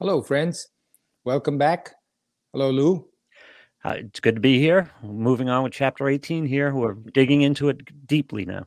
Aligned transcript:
Hello, 0.00 0.22
friends. 0.22 0.68
Welcome 1.26 1.58
back. 1.58 1.90
Hello, 2.54 2.70
Lou. 2.70 3.06
Uh, 3.84 3.96
it's 3.98 4.18
good 4.18 4.34
to 4.34 4.40
be 4.40 4.58
here. 4.58 4.90
Moving 5.02 5.50
on 5.50 5.62
with 5.62 5.74
chapter 5.74 6.08
18 6.08 6.46
here. 6.46 6.74
We're 6.74 6.94
digging 6.94 7.42
into 7.42 7.68
it 7.68 8.06
deeply 8.06 8.46
now. 8.46 8.66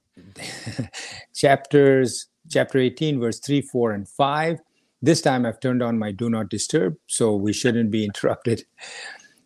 Chapters 1.33 2.27
chapter 2.51 2.77
18 2.77 3.19
verse 3.19 3.39
3, 3.39 3.61
4 3.61 3.93
and 3.93 4.07
5. 4.07 4.59
This 5.01 5.23
time 5.23 5.47
I've 5.47 5.59
turned 5.59 5.81
on 5.81 5.97
my 5.97 6.11
do 6.11 6.29
not 6.29 6.49
disturb 6.49 6.97
so 7.07 7.35
we 7.35 7.51
shouldn't 7.51 7.89
be 7.89 8.05
interrupted. 8.09 8.65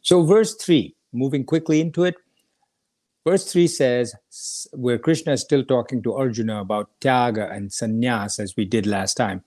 So 0.01 0.23
verse 0.23 0.55
3, 0.55 0.93
moving 1.13 1.45
quickly 1.45 1.79
into 1.79 2.03
it. 2.03 2.15
Verse 3.25 3.49
3 3.49 3.65
says 3.65 4.13
where 4.73 4.99
Krishna 4.99 5.31
is 5.31 5.41
still 5.41 5.63
talking 5.63 6.03
to 6.03 6.15
Arjuna 6.15 6.59
about 6.59 6.89
tyaga 6.99 7.49
and 7.49 7.69
sannyas 7.69 8.41
as 8.41 8.57
we 8.57 8.65
did 8.65 8.85
last 8.85 9.13
time. 9.13 9.41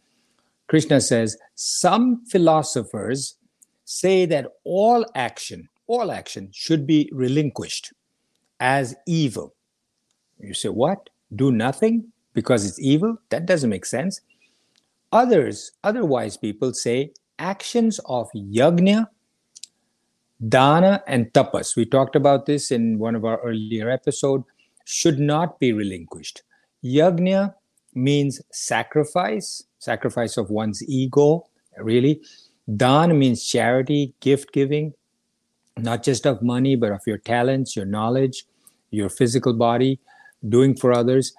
Krishna 0.70 1.00
says 1.00 1.36
some 1.56 2.24
philosophers 2.26 3.34
say 3.84 4.24
that 4.26 4.46
all 4.64 5.04
action 5.14 5.68
all 5.90 6.12
action 6.12 6.48
should 6.52 6.86
be 6.86 7.10
relinquished 7.12 7.92
as 8.60 8.94
evil. 9.08 9.52
You 10.38 10.54
say, 10.54 10.68
what? 10.68 11.10
Do 11.34 11.50
nothing 11.50 12.12
because 12.32 12.64
it's 12.64 12.78
evil? 12.78 13.16
That 13.30 13.44
doesn't 13.44 13.68
make 13.68 13.84
sense. 13.84 14.20
Others, 15.10 15.72
otherwise, 15.82 16.36
people 16.36 16.72
say 16.72 17.12
actions 17.40 17.98
of 18.06 18.30
yajna, 18.32 19.08
dana, 20.48 21.02
and 21.08 21.32
tapas. 21.32 21.74
We 21.74 21.86
talked 21.86 22.14
about 22.14 22.46
this 22.46 22.70
in 22.70 23.00
one 23.00 23.16
of 23.16 23.24
our 23.24 23.40
earlier 23.40 23.90
episodes, 23.90 24.44
should 24.84 25.18
not 25.18 25.58
be 25.58 25.72
relinquished. 25.72 26.44
Yajna 26.84 27.52
means 27.94 28.40
sacrifice, 28.52 29.64
sacrifice 29.80 30.36
of 30.36 30.50
one's 30.50 30.82
ego, 30.88 31.48
really. 31.76 32.22
Dana 32.76 33.12
means 33.12 33.44
charity, 33.44 34.14
gift 34.20 34.52
giving 34.52 34.94
not 35.82 36.02
just 36.02 36.26
of 36.26 36.42
money, 36.42 36.76
but 36.76 36.92
of 36.92 37.00
your 37.06 37.18
talents, 37.18 37.76
your 37.76 37.86
knowledge, 37.86 38.44
your 38.90 39.08
physical 39.08 39.52
body, 39.52 39.98
doing 40.48 40.76
for 40.76 40.92
others, 40.92 41.34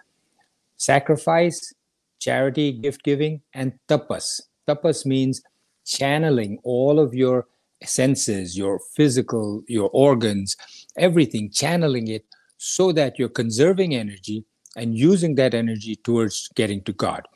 sacrifice, 0.78 1.74
charity, 2.20 2.72
gift 2.72 3.04
giving, 3.04 3.42
and 3.54 3.74
tapas. 3.88 4.42
Tapas 4.68 5.06
means 5.06 5.42
channeling 5.86 6.60
all 6.64 7.00
of 7.00 7.14
your 7.14 7.48
senses, 7.84 8.58
your 8.58 8.80
physical, 8.96 9.64
your 9.68 9.90
organs, 9.92 10.56
everything, 10.98 11.50
channeling 11.50 12.08
it 12.08 12.26
so 12.58 12.92
that 12.92 13.18
you're 13.18 13.30
conserving 13.30 13.96
energy 13.96 14.46
and 14.76 14.96
using 14.98 15.36
that 15.36 15.54
energy 15.54 15.96
towards 15.96 16.48
getting 16.56 16.82
to 16.84 16.94
God. 16.94 17.28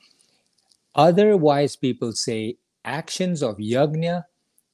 Otherwise, 0.95 1.75
people 1.75 2.11
say 2.13 2.57
actions 2.85 3.43
of 3.43 3.57
yajna, 3.57 4.23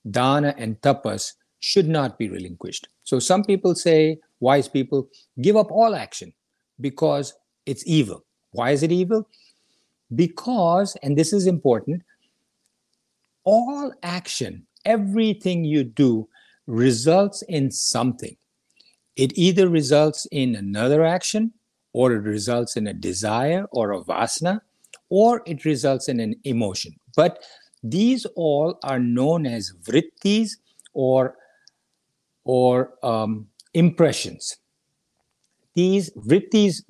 dana, 0.10 0.54
and 0.58 0.80
tapas 0.82 1.34
should 1.60 1.88
not 1.88 2.18
be 2.18 2.30
relinquished. 2.30 2.88
So 3.04 3.20
some 3.20 3.44
people 3.44 3.76
say, 3.76 4.20
wise 4.40 4.68
people, 4.68 5.10
give 5.42 5.56
up 5.56 5.72
all 5.72 5.96
action 5.96 6.34
because 6.80 7.34
it's 7.66 7.84
evil. 7.86 8.24
Why 8.52 8.72
is 8.72 8.84
it 8.84 8.92
evil? 8.92 9.28
Because, 10.14 10.96
and 11.04 11.18
this 11.18 11.34
is 11.34 11.48
important, 11.48 12.04
all 13.44 13.94
action, 14.04 14.66
everything 14.86 15.64
you 15.64 15.84
do 15.84 16.28
results 16.68 17.42
in 17.44 17.72
something. 17.72 18.36
It 19.16 19.38
either 19.38 19.68
results 19.70 20.28
in 20.32 20.56
another 20.56 21.04
action, 21.04 21.54
or 21.94 22.14
it 22.14 22.24
results 22.24 22.78
in 22.78 22.88
a 22.88 22.94
desire 22.94 23.66
or 23.72 23.92
a 23.92 24.02
vasana, 24.02 24.62
or 25.12 25.44
it 25.46 25.66
results 25.66 26.08
in 26.08 26.20
an 26.20 26.34
emotion. 26.46 26.96
But 27.16 27.44
these 27.84 28.26
all 28.36 28.80
are 28.84 29.00
known 29.00 29.46
as 29.46 29.74
vrittis 29.84 30.52
or 30.94 31.36
or 32.46 32.94
um, 33.04 33.48
impressions. 33.76 34.58
These 35.76 36.10
vrittis, 36.12 36.82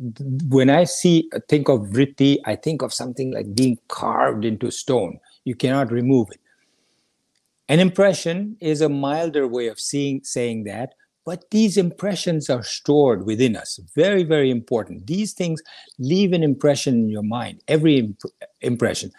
when 0.47 0.69
I 0.69 0.85
see 0.85 1.29
think 1.49 1.67
of 1.67 1.81
vritti, 1.81 2.37
I 2.45 2.55
think 2.55 2.81
of 2.81 2.93
something 2.93 3.33
like 3.33 3.53
being 3.53 3.77
carved 3.89 4.45
into 4.45 4.71
stone. 4.71 5.19
You 5.43 5.55
cannot 5.55 5.91
remove 5.91 6.29
it. 6.31 6.39
An 7.67 7.79
impression 7.79 8.57
is 8.59 8.81
a 8.81 8.89
milder 8.89 9.47
way 9.47 9.67
of 9.67 9.79
seeing 9.79 10.21
saying 10.23 10.63
that, 10.65 10.93
but 11.25 11.49
these 11.51 11.77
impressions 11.77 12.49
are 12.49 12.63
stored 12.63 13.25
within 13.25 13.55
us. 13.55 13.79
Very, 13.95 14.23
very 14.23 14.49
important. 14.49 15.07
These 15.07 15.33
things 15.33 15.61
leave 15.99 16.33
an 16.33 16.43
impression 16.43 16.95
in 16.95 17.09
your 17.09 17.23
mind. 17.23 17.61
Every 17.67 17.99
imp- 17.99 18.21
impression. 18.61 19.11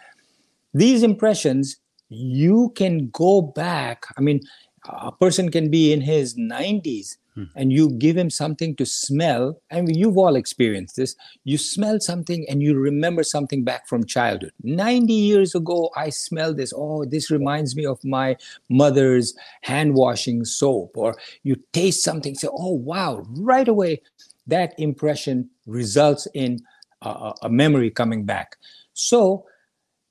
These 0.73 1.03
impressions 1.03 1.77
you 2.09 2.71
can 2.75 3.09
go 3.09 3.41
back. 3.41 4.05
I 4.17 4.21
mean, 4.21 4.41
a 4.85 5.11
person 5.11 5.49
can 5.49 5.69
be 5.69 5.93
in 5.93 6.01
his 6.01 6.35
90s 6.35 7.17
hmm. 7.35 7.43
and 7.55 7.71
you 7.71 7.89
give 7.91 8.17
him 8.17 8.29
something 8.29 8.75
to 8.75 8.85
smell 8.85 9.59
and 9.69 9.95
you've 9.95 10.17
all 10.17 10.35
experienced 10.35 10.95
this 10.95 11.15
you 11.43 11.57
smell 11.57 11.99
something 11.99 12.45
and 12.49 12.61
you 12.61 12.77
remember 12.77 13.23
something 13.23 13.63
back 13.63 13.87
from 13.87 14.05
childhood 14.05 14.51
90 14.63 15.13
years 15.13 15.55
ago 15.55 15.89
i 15.95 16.09
smelled 16.09 16.57
this 16.57 16.73
oh 16.75 17.05
this 17.05 17.29
reminds 17.31 17.75
me 17.75 17.85
of 17.85 18.03
my 18.03 18.35
mother's 18.69 19.33
hand 19.61 19.93
washing 19.93 20.43
soap 20.45 20.91
or 20.97 21.15
you 21.43 21.55
taste 21.73 22.03
something 22.03 22.35
say 22.35 22.47
oh 22.51 22.73
wow 22.73 23.23
right 23.37 23.67
away 23.67 24.01
that 24.47 24.73
impression 24.77 25.49
results 25.65 26.27
in 26.33 26.59
a, 27.01 27.33
a 27.43 27.49
memory 27.49 27.89
coming 27.89 28.25
back 28.25 28.57
so 28.93 29.45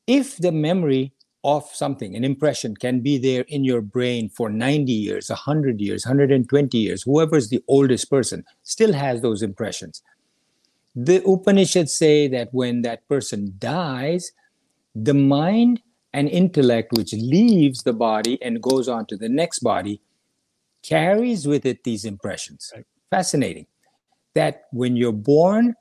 if 0.07 0.37
the 0.39 0.53
memory 0.53 1.13
of 1.45 1.65
something, 1.73 2.15
an 2.15 2.25
impression 2.25 2.77
can 2.77 3.01
be 3.01 3.19
there 3.19 3.45
in 3.49 3.65
your 3.65 3.81
brain 3.81 4.29
for 4.29 4.49
90 4.49 4.93
years, 4.93 5.29
100 5.29 5.81
years, 5.81 6.07
120 6.07 6.79
years, 6.79 7.03
whoever 7.03 7.37
is 7.37 7.49
the 7.49 7.63
oldest 7.67 8.09
person 8.11 8.45
still 8.63 8.93
has 8.93 9.21
those 9.21 9.43
impressions. 9.43 10.03
The 10.95 11.23
Upanishads 11.25 11.95
say 11.95 12.29
that 12.29 12.51
when 12.53 12.83
that 12.83 13.09
person 13.09 13.55
dies, 13.59 14.33
the 14.95 15.15
mind 15.15 15.81
and 16.13 16.29
intellect, 16.29 16.93
which 16.93 17.13
leaves 17.13 17.83
the 17.83 17.95
body 17.95 18.41
and 18.43 18.63
goes 18.63 18.89
on 18.89 19.07
to 19.07 19.17
the 19.17 19.29
next 19.29 19.61
body, 19.61 20.01
carries 20.83 21.47
with 21.47 21.65
it 21.65 21.85
these 21.85 22.05
impressions. 22.05 22.71
Right. 22.75 22.85
Fascinating. 23.11 23.67
That 24.35 24.65
when 24.73 24.97
you're 24.97 25.13
born, 25.13 25.75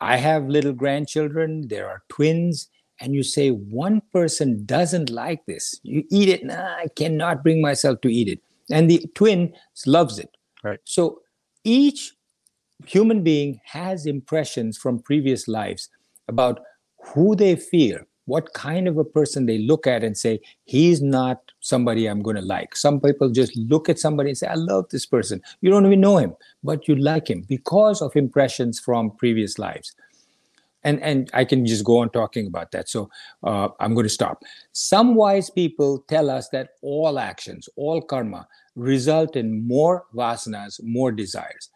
I 0.00 0.16
have 0.16 0.48
little 0.48 0.72
grandchildren, 0.72 1.68
there 1.68 1.88
are 1.88 2.02
twins 2.08 2.68
and 3.00 3.14
you 3.14 3.22
say 3.22 3.50
one 3.50 4.02
person 4.12 4.64
doesn't 4.64 5.10
like 5.10 5.44
this, 5.46 5.78
you 5.82 6.04
eat 6.10 6.28
it. 6.28 6.44
Nah, 6.44 6.76
I 6.76 6.86
cannot 6.96 7.42
bring 7.42 7.60
myself 7.60 8.00
to 8.02 8.12
eat 8.12 8.28
it, 8.28 8.40
and 8.70 8.90
the 8.90 9.06
twin 9.14 9.54
loves 9.86 10.18
it. 10.18 10.36
Right. 10.64 10.80
So 10.84 11.20
each 11.64 12.14
human 12.84 13.22
being 13.22 13.60
has 13.64 14.06
impressions 14.06 14.76
from 14.76 14.98
previous 14.98 15.48
lives 15.48 15.88
about 16.28 16.60
who 16.98 17.36
they 17.36 17.56
fear, 17.56 18.06
what 18.26 18.52
kind 18.54 18.88
of 18.88 18.98
a 18.98 19.04
person 19.04 19.46
they 19.46 19.58
look 19.58 19.86
at 19.86 20.02
and 20.02 20.16
say, 20.16 20.40
he's 20.64 21.00
not 21.00 21.40
somebody 21.60 22.06
I'm 22.06 22.22
going 22.22 22.36
to 22.36 22.42
like. 22.42 22.74
Some 22.74 23.00
people 23.00 23.30
just 23.30 23.56
look 23.56 23.88
at 23.88 23.98
somebody 23.98 24.30
and 24.30 24.38
say, 24.38 24.48
I 24.48 24.54
love 24.54 24.88
this 24.90 25.06
person. 25.06 25.40
You 25.60 25.70
don't 25.70 25.86
even 25.86 26.00
know 26.00 26.18
him, 26.18 26.34
but 26.64 26.88
you 26.88 26.96
like 26.96 27.30
him 27.30 27.42
because 27.42 28.02
of 28.02 28.16
impressions 28.16 28.80
from 28.80 29.12
previous 29.12 29.58
lives 29.58 29.94
and 30.86 31.02
and 31.02 31.30
i 31.34 31.44
can 31.44 31.66
just 31.66 31.84
go 31.84 31.98
on 31.98 32.10
talking 32.10 32.46
about 32.46 32.70
that. 32.72 32.88
So 32.88 33.10
uh, 33.42 33.68
i'm 33.80 33.94
going 33.94 34.06
to 34.06 34.16
stop. 34.18 34.42
Some 34.72 35.14
wise 35.14 35.50
people 35.50 36.04
tell 36.08 36.30
us 36.30 36.48
that 36.50 36.70
all 36.82 37.18
actions 37.18 37.68
all 37.76 38.00
karma 38.00 38.46
result 38.74 39.36
in 39.36 39.66
more 39.66 40.04
vasanas 40.14 40.80
more 40.82 41.12
desires. 41.12 41.70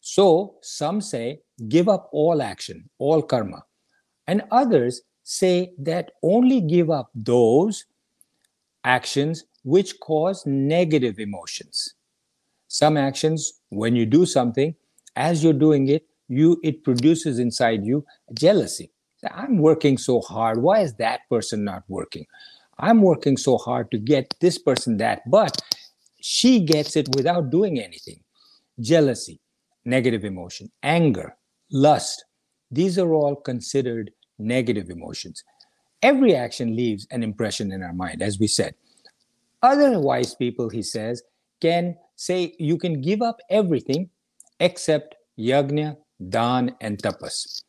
So 0.00 0.56
some 0.62 1.00
say 1.00 1.40
give 1.68 1.88
up 1.88 2.08
all 2.12 2.42
action 2.42 2.88
all 2.98 3.22
karma. 3.22 3.64
And 4.26 4.42
others 4.50 5.02
say 5.22 5.72
that 5.78 6.12
only 6.22 6.60
give 6.60 6.90
up 6.90 7.10
those 7.14 7.86
actions 8.84 9.44
which 9.64 9.98
cause 10.00 10.44
negative 10.46 11.18
emotions. 11.18 11.94
Some 12.68 12.96
actions 12.96 13.60
when 13.70 13.96
you 13.96 14.04
do 14.04 14.26
something 14.26 14.74
as 15.16 15.42
you're 15.42 15.60
doing 15.66 15.88
it 15.88 16.06
you 16.36 16.60
it 16.62 16.84
produces 16.84 17.38
inside 17.38 17.84
you 17.84 18.04
jealousy. 18.34 18.90
I'm 19.32 19.58
working 19.58 19.96
so 19.96 20.20
hard. 20.20 20.62
Why 20.62 20.80
is 20.80 20.94
that 20.94 21.20
person 21.30 21.64
not 21.64 21.84
working? 21.88 22.26
I'm 22.78 23.00
working 23.00 23.36
so 23.36 23.56
hard 23.56 23.90
to 23.92 23.98
get 23.98 24.34
this 24.40 24.58
person 24.58 24.96
that 24.98 25.22
but 25.30 25.60
she 26.20 26.60
gets 26.60 26.96
it 26.96 27.08
without 27.16 27.50
doing 27.50 27.80
anything. 27.80 28.20
Jealousy 28.80 29.40
negative 29.84 30.24
emotion 30.24 30.70
anger 30.82 31.36
lust 31.70 32.24
these 32.70 32.98
are 32.98 33.12
all 33.12 33.36
considered 33.36 34.10
negative 34.38 34.90
emotions. 34.90 35.44
Every 36.02 36.34
action 36.34 36.74
leaves 36.74 37.06
an 37.10 37.22
impression 37.22 37.70
in 37.70 37.82
our 37.82 37.92
mind 37.92 38.20
as 38.22 38.38
we 38.38 38.46
said. 38.46 38.74
Other 39.62 40.00
wise 40.00 40.34
people 40.34 40.68
he 40.68 40.82
says 40.82 41.22
can 41.60 41.96
say 42.16 42.54
you 42.58 42.76
can 42.76 43.00
give 43.00 43.22
up 43.22 43.38
everything 43.48 44.10
except 44.60 45.14
yajna 45.38 45.96
dan, 46.30 46.74
and 46.80 47.02
tapas. 47.02 47.62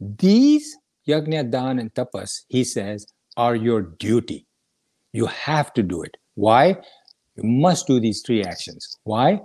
These 0.00 0.76
yajna, 1.06 1.50
dan, 1.50 1.78
and 1.78 1.92
tapas, 1.94 2.42
he 2.48 2.64
says, 2.64 3.06
are 3.36 3.56
your 3.56 3.82
duty. 3.82 4.46
You 5.12 5.26
have 5.26 5.72
to 5.74 5.82
do 5.82 6.02
it. 6.02 6.16
Why? 6.34 6.76
You 7.36 7.44
must 7.44 7.86
do 7.86 8.00
these 8.00 8.22
three 8.22 8.42
actions. 8.42 8.96
Why? 9.04 9.40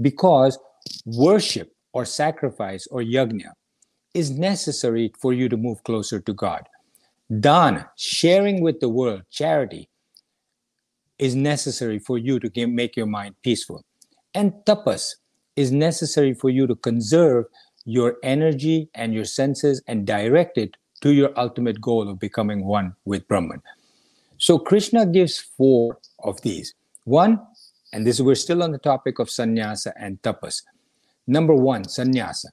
Because 0.00 0.58
worship 1.06 1.72
or 1.92 2.04
sacrifice 2.04 2.86
or 2.90 3.00
yajna 3.00 3.52
is 4.14 4.30
necessary 4.30 5.12
for 5.20 5.32
you 5.32 5.48
to 5.48 5.56
move 5.56 5.82
closer 5.84 6.20
to 6.20 6.32
God. 6.32 6.62
Dana, 7.40 7.90
sharing 7.96 8.62
with 8.62 8.80
the 8.80 8.88
world, 8.88 9.22
charity, 9.30 9.88
is 11.18 11.34
necessary 11.34 11.98
for 11.98 12.16
you 12.16 12.38
to 12.38 12.66
make 12.66 12.96
your 12.96 13.06
mind 13.06 13.34
peaceful. 13.42 13.84
And 14.34 14.52
tapas 14.66 15.14
is 15.56 15.72
necessary 15.72 16.32
for 16.34 16.48
you 16.48 16.66
to 16.66 16.76
conserve 16.76 17.46
your 17.88 18.16
energy 18.22 18.86
and 18.94 19.14
your 19.14 19.24
senses 19.24 19.82
and 19.86 20.06
direct 20.06 20.58
it 20.58 20.76
to 21.00 21.14
your 21.14 21.32
ultimate 21.38 21.80
goal 21.80 22.06
of 22.06 22.18
becoming 22.18 22.66
one 22.66 22.94
with 23.06 23.26
Brahman. 23.28 23.62
So 24.36 24.58
Krishna 24.58 25.06
gives 25.06 25.38
four 25.38 25.98
of 26.22 26.38
these. 26.42 26.74
One, 27.04 27.40
and 27.94 28.06
this 28.06 28.20
we're 28.20 28.34
still 28.34 28.62
on 28.62 28.72
the 28.72 28.78
topic 28.78 29.18
of 29.18 29.30
sannyasa 29.30 29.94
and 29.98 30.20
tapas. 30.20 30.64
Number 31.26 31.54
one, 31.54 31.84
sannyasa, 31.84 32.48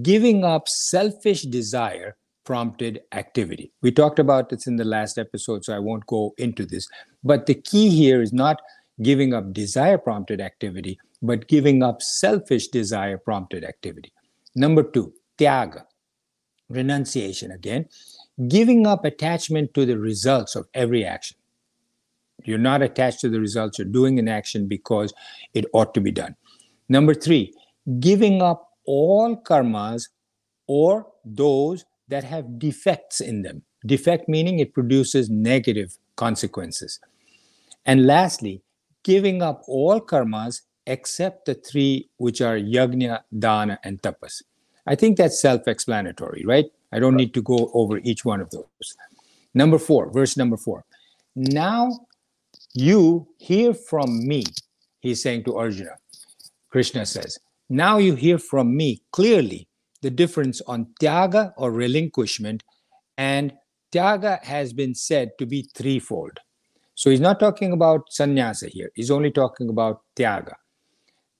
giving 0.00 0.44
up 0.44 0.66
selfish 0.66 1.42
desire 1.42 2.16
prompted 2.44 3.02
activity. 3.12 3.72
We 3.82 3.92
talked 3.92 4.18
about 4.18 4.48
this 4.48 4.66
in 4.66 4.76
the 4.76 4.84
last 4.84 5.18
episode, 5.18 5.62
so 5.62 5.74
I 5.74 5.78
won't 5.78 6.06
go 6.06 6.32
into 6.38 6.64
this. 6.64 6.88
But 7.22 7.44
the 7.44 7.54
key 7.54 7.90
here 7.90 8.22
is 8.22 8.32
not 8.32 8.62
giving 9.02 9.34
up 9.34 9.52
desire 9.52 9.98
prompted 9.98 10.40
activity, 10.40 10.98
but 11.20 11.48
giving 11.48 11.82
up 11.82 12.00
selfish 12.00 12.68
desire 12.68 13.18
prompted 13.18 13.62
activity. 13.62 14.10
Number 14.54 14.82
two, 14.82 15.12
tyaga, 15.38 15.84
renunciation 16.68 17.50
again, 17.50 17.86
giving 18.48 18.86
up 18.86 19.04
attachment 19.04 19.74
to 19.74 19.86
the 19.86 19.98
results 19.98 20.56
of 20.56 20.66
every 20.74 21.04
action. 21.04 21.36
You're 22.44 22.58
not 22.58 22.82
attached 22.82 23.20
to 23.20 23.28
the 23.28 23.40
results, 23.40 23.78
you're 23.78 23.86
doing 23.86 24.18
an 24.18 24.28
action 24.28 24.66
because 24.66 25.12
it 25.54 25.66
ought 25.72 25.94
to 25.94 26.00
be 26.00 26.10
done. 26.10 26.36
Number 26.88 27.14
three, 27.14 27.54
giving 28.00 28.42
up 28.42 28.70
all 28.86 29.36
karmas 29.36 30.08
or 30.66 31.06
those 31.24 31.84
that 32.08 32.24
have 32.24 32.58
defects 32.58 33.20
in 33.20 33.42
them. 33.42 33.62
Defect 33.86 34.28
meaning 34.28 34.58
it 34.58 34.74
produces 34.74 35.30
negative 35.30 35.96
consequences. 36.16 37.00
And 37.86 38.06
lastly, 38.06 38.62
giving 39.04 39.42
up 39.42 39.62
all 39.66 40.00
karmas 40.00 40.62
except 40.90 41.46
the 41.46 41.54
three 41.54 42.10
which 42.16 42.40
are 42.40 42.56
yajna, 42.58 43.20
dana, 43.38 43.78
and 43.84 44.02
tapas. 44.02 44.42
I 44.86 44.96
think 44.96 45.16
that's 45.16 45.40
self 45.40 45.68
explanatory, 45.68 46.44
right? 46.44 46.66
I 46.92 46.98
don't 46.98 47.14
need 47.14 47.32
to 47.34 47.42
go 47.42 47.70
over 47.72 47.98
each 47.98 48.24
one 48.24 48.40
of 48.40 48.50
those. 48.50 48.96
Number 49.54 49.78
four, 49.78 50.10
verse 50.10 50.36
number 50.36 50.56
four. 50.56 50.84
Now 51.36 52.06
you 52.74 53.28
hear 53.38 53.72
from 53.72 54.26
me, 54.26 54.44
he's 54.98 55.22
saying 55.22 55.44
to 55.44 55.56
Arjuna. 55.56 55.96
Krishna 56.70 57.06
says, 57.06 57.38
Now 57.68 57.98
you 57.98 58.16
hear 58.16 58.38
from 58.38 58.76
me 58.76 59.02
clearly 59.12 59.68
the 60.02 60.10
difference 60.10 60.60
on 60.62 60.88
tyaga 61.00 61.52
or 61.56 61.70
relinquishment, 61.70 62.64
and 63.16 63.52
tyaga 63.92 64.40
has 64.42 64.72
been 64.72 64.94
said 64.96 65.38
to 65.38 65.46
be 65.46 65.68
threefold. 65.74 66.38
So 66.96 67.10
he's 67.10 67.20
not 67.20 67.38
talking 67.38 67.72
about 67.72 68.12
sannyasa 68.12 68.68
here, 68.68 68.90
he's 68.96 69.10
only 69.12 69.30
talking 69.30 69.68
about 69.68 70.02
tyaga. 70.16 70.56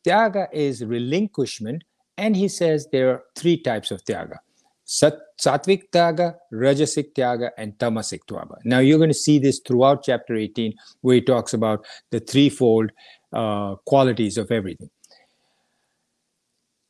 Tyaga 0.04 0.48
is 0.52 0.84
relinquishment, 0.84 1.84
and 2.16 2.36
he 2.36 2.48
says 2.48 2.88
there 2.92 3.10
are 3.10 3.22
three 3.36 3.60
types 3.62 3.90
of 3.90 4.04
tyaga 4.04 4.36
Sat- 4.84 5.20
sattvic 5.40 5.90
tyaga, 5.92 6.34
rajasic 6.52 7.14
tyaga, 7.14 7.50
and 7.56 7.74
tamasic 7.74 8.20
tyaga. 8.26 8.56
Now 8.64 8.78
you're 8.80 8.98
going 8.98 9.10
to 9.10 9.14
see 9.14 9.38
this 9.38 9.60
throughout 9.66 10.02
chapter 10.02 10.34
18, 10.34 10.74
where 11.02 11.16
he 11.16 11.20
talks 11.20 11.54
about 11.54 11.84
the 12.10 12.20
threefold 12.20 12.90
uh, 13.32 13.76
qualities 13.86 14.36
of 14.36 14.50
everything. 14.50 14.90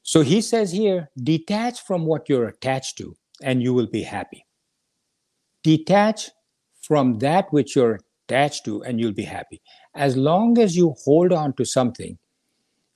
So 0.02 0.22
he 0.22 0.40
says 0.40 0.72
here, 0.72 1.10
detach 1.22 1.82
from 1.82 2.06
what 2.06 2.28
you're 2.28 2.48
attached 2.48 2.96
to, 2.98 3.16
and 3.42 3.62
you 3.62 3.74
will 3.74 3.86
be 3.86 4.02
happy. 4.02 4.44
Detach 5.62 6.30
from 6.82 7.18
that 7.18 7.52
which 7.52 7.76
you're 7.76 8.00
attached 8.26 8.64
to, 8.64 8.82
and 8.82 8.98
you'll 8.98 9.12
be 9.12 9.24
happy. 9.24 9.60
As 9.94 10.16
long 10.16 10.58
as 10.58 10.76
you 10.76 10.94
hold 11.04 11.32
on 11.32 11.52
to 11.54 11.64
something, 11.64 12.18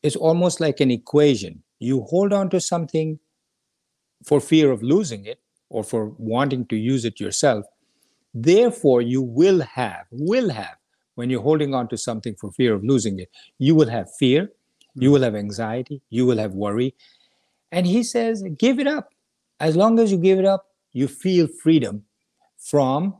it's 0.04 0.16
almost 0.16 0.60
like 0.60 0.80
an 0.80 0.90
equation. 0.90 1.62
You 1.78 2.02
hold 2.02 2.34
on 2.34 2.50
to 2.50 2.60
something 2.60 3.18
for 4.22 4.38
fear 4.38 4.70
of 4.70 4.82
losing 4.82 5.24
it 5.24 5.40
or 5.70 5.82
for 5.82 6.10
wanting 6.18 6.66
to 6.66 6.76
use 6.76 7.06
it 7.06 7.18
yourself. 7.18 7.64
Therefore, 8.34 9.00
you 9.00 9.22
will 9.22 9.62
have, 9.62 10.04
will 10.10 10.50
have, 10.50 10.76
when 11.14 11.30
you're 11.30 11.40
holding 11.40 11.72
on 11.72 11.88
to 11.88 11.96
something 11.96 12.34
for 12.38 12.52
fear 12.52 12.74
of 12.74 12.84
losing 12.84 13.18
it, 13.18 13.30
you 13.58 13.74
will 13.74 13.88
have 13.88 14.14
fear, 14.18 14.52
you 14.94 15.10
will 15.10 15.22
have 15.22 15.34
anxiety, 15.34 16.02
you 16.10 16.26
will 16.26 16.38
have 16.38 16.52
worry. 16.52 16.94
And 17.72 17.86
he 17.86 18.02
says, 18.02 18.44
give 18.58 18.78
it 18.78 18.86
up. 18.86 19.08
As 19.58 19.74
long 19.74 19.98
as 19.98 20.12
you 20.12 20.18
give 20.18 20.38
it 20.38 20.44
up, 20.44 20.66
you 20.92 21.08
feel 21.08 21.48
freedom 21.62 22.04
from 22.58 23.14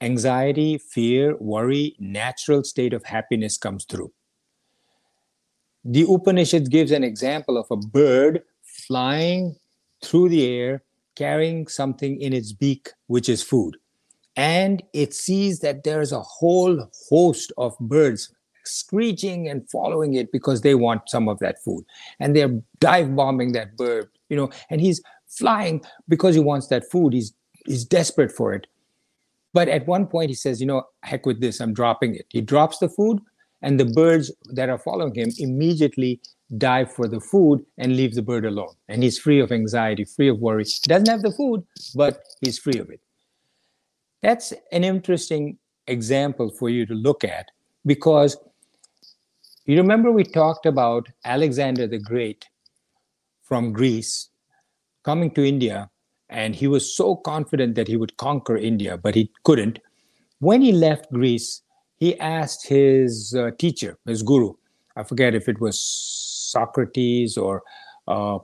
anxiety, 0.00 0.78
fear, 0.78 1.36
worry, 1.40 1.96
natural 1.98 2.62
state 2.62 2.92
of 2.92 3.04
happiness 3.04 3.58
comes 3.58 3.84
through. 3.84 4.12
The 5.84 6.06
Upanishad 6.08 6.70
gives 6.70 6.90
an 6.90 7.04
example 7.04 7.56
of 7.56 7.66
a 7.70 7.76
bird 7.76 8.42
flying 8.62 9.56
through 10.04 10.28
the 10.30 10.46
air, 10.46 10.82
carrying 11.16 11.66
something 11.66 12.20
in 12.20 12.32
its 12.32 12.52
beak, 12.52 12.90
which 13.06 13.28
is 13.28 13.42
food. 13.42 13.76
And 14.36 14.82
it 14.92 15.14
sees 15.14 15.60
that 15.60 15.84
there's 15.84 16.12
a 16.12 16.20
whole 16.20 16.88
host 17.08 17.52
of 17.58 17.76
birds 17.80 18.32
screeching 18.64 19.48
and 19.48 19.68
following 19.70 20.14
it 20.14 20.30
because 20.30 20.60
they 20.60 20.74
want 20.74 21.08
some 21.08 21.28
of 21.28 21.38
that 21.38 21.62
food. 21.62 21.84
And 22.20 22.36
they're 22.36 22.60
dive 22.80 23.16
bombing 23.16 23.52
that 23.52 23.76
bird 23.76 24.08
you 24.28 24.36
know 24.36 24.50
and 24.70 24.80
he's 24.80 25.02
flying 25.26 25.82
because 26.08 26.34
he 26.34 26.40
wants 26.40 26.68
that 26.68 26.90
food. 26.90 27.12
He's 27.12 27.34
he's 27.66 27.84
desperate 27.84 28.32
for 28.32 28.52
it. 28.54 28.66
But 29.52 29.68
at 29.68 29.86
one 29.86 30.06
point 30.06 30.30
he 30.30 30.34
says 30.34 30.60
you 30.60 30.66
know 30.66 30.84
heck 31.02 31.26
with 31.26 31.40
this 31.40 31.60
i'm 31.60 31.74
dropping 31.74 32.14
it. 32.14 32.26
He 32.28 32.40
drops 32.40 32.78
the 32.78 32.88
food 32.88 33.20
and 33.62 33.78
the 33.78 33.84
birds 33.84 34.32
that 34.52 34.68
are 34.68 34.78
following 34.78 35.14
him 35.14 35.30
immediately 35.38 36.20
dive 36.56 36.92
for 36.92 37.08
the 37.08 37.20
food 37.20 37.64
and 37.76 37.96
leave 37.96 38.14
the 38.14 38.22
bird 38.22 38.44
alone. 38.44 38.74
And 38.88 39.02
he's 39.02 39.18
free 39.18 39.40
of 39.40 39.52
anxiety 39.52 40.04
free 40.04 40.28
of 40.28 40.38
worry. 40.38 40.64
He 40.64 40.88
doesn't 40.88 41.08
have 41.08 41.22
the 41.22 41.32
food 41.32 41.64
but 41.94 42.20
he's 42.40 42.58
free 42.58 42.78
of 42.78 42.88
it. 42.90 43.00
That's 44.22 44.52
an 44.72 44.84
interesting 44.84 45.58
example 45.86 46.50
for 46.50 46.68
you 46.68 46.86
to 46.86 46.94
look 46.94 47.24
at 47.24 47.50
because 47.86 48.36
you 49.66 49.76
remember 49.76 50.10
we 50.10 50.24
talked 50.24 50.66
about 50.66 51.08
Alexander 51.24 51.86
the 51.86 51.98
Great 51.98 52.46
from 53.42 53.72
Greece 53.72 54.30
coming 55.04 55.30
to 55.32 55.46
India, 55.46 55.90
and 56.28 56.54
he 56.54 56.66
was 56.66 56.94
so 56.94 57.16
confident 57.16 57.74
that 57.74 57.88
he 57.88 57.96
would 57.96 58.16
conquer 58.16 58.56
India, 58.56 58.96
but 58.96 59.14
he 59.14 59.30
couldn't. 59.44 59.78
When 60.40 60.60
he 60.60 60.72
left 60.72 61.10
Greece, 61.10 61.62
he 61.98 62.18
asked 62.20 62.66
his 62.66 63.34
uh, 63.34 63.50
teacher, 63.58 63.98
his 64.06 64.22
guru, 64.22 64.54
I 64.96 65.04
forget 65.04 65.34
if 65.34 65.48
it 65.48 65.60
was 65.60 65.80
Socrates 65.80 67.36
or 67.36 67.62
uh, 68.08 68.38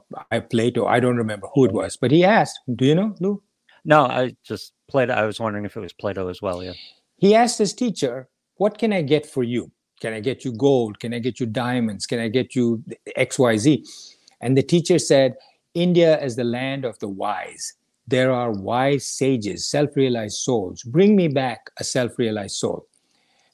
Plato, 0.51 0.87
I 0.87 1.01
don't 1.01 1.17
remember 1.17 1.49
who 1.55 1.65
it 1.65 1.73
was, 1.73 1.97
but 1.97 2.11
he 2.11 2.25
asked, 2.25 2.61
Do 2.75 2.85
you 2.85 2.95
know, 2.95 3.15
Lou? 3.21 3.43
No, 3.85 4.05
I 4.05 4.37
just 4.45 4.73
Plato. 4.89 5.13
I 5.13 5.25
was 5.25 5.41
wondering 5.41 5.65
if 5.65 5.77
it 5.77 5.81
was 5.81 5.93
Plato 5.93 6.29
as 6.29 6.41
well. 6.41 6.63
Yeah. 6.63 6.75
He 7.17 7.35
asked 7.35 7.59
his 7.59 7.75
teacher, 7.75 8.29
What 8.57 8.79
can 8.79 8.93
I 8.93 9.03
get 9.03 9.27
for 9.27 9.43
you? 9.43 9.71
Can 10.01 10.13
I 10.13 10.21
get 10.21 10.45
you 10.45 10.53
gold? 10.53 11.01
Can 11.01 11.15
I 11.15 11.19
get 11.19 11.41
you 11.41 11.47
diamonds? 11.47 12.07
Can 12.07 12.21
I 12.21 12.29
get 12.29 12.55
you 12.55 12.83
XYZ? 13.17 13.87
And 14.41 14.57
the 14.57 14.63
teacher 14.63 14.99
said, 14.99 15.35
India 15.75 16.23
is 16.23 16.37
the 16.37 16.45
land 16.45 16.85
of 16.85 16.99
the 16.99 17.09
wise. 17.09 17.75
There 18.07 18.31
are 18.31 18.53
wise 18.53 19.07
sages, 19.07 19.67
self 19.67 19.97
realized 19.97 20.37
souls. 20.37 20.83
Bring 20.83 21.17
me 21.17 21.29
back 21.29 21.71
a 21.79 21.85
self 21.85 22.19
realized 22.19 22.57
soul. 22.57 22.87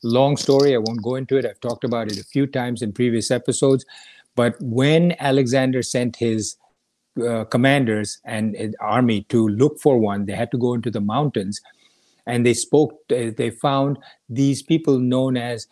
Long 0.02 0.36
story, 0.36 0.74
I 0.74 0.78
won't 0.78 1.02
go 1.02 1.16
into 1.16 1.36
it. 1.36 1.44
I've 1.44 1.60
talked 1.60 1.84
about 1.84 2.10
it 2.10 2.18
a 2.18 2.24
few 2.24 2.46
times 2.46 2.82
in 2.82 2.92
previous 2.92 3.30
episodes. 3.30 3.84
But 4.34 4.56
when 4.60 5.14
Alexander 5.18 5.82
sent 5.82 6.16
his 6.16 6.56
uh, 7.22 7.44
commanders 7.44 8.18
and 8.24 8.56
uh, 8.56 8.68
army 8.84 9.22
to 9.28 9.48
look 9.48 9.78
for 9.80 9.98
one, 9.98 10.26
they 10.26 10.32
had 10.32 10.50
to 10.52 10.58
go 10.58 10.74
into 10.74 10.90
the 10.90 11.00
mountains 11.00 11.60
and 12.26 12.46
they 12.46 12.54
spoke, 12.54 12.94
they 13.08 13.50
found 13.50 13.98
these 14.28 14.62
people 14.62 14.98
known 14.98 15.36
as 15.36 15.66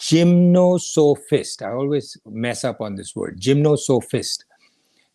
gymnosophist. 0.00 1.62
I 1.62 1.72
always 1.72 2.16
mess 2.26 2.64
up 2.64 2.80
on 2.80 2.96
this 2.96 3.14
word, 3.14 3.40
gymnosophist. 3.40 4.44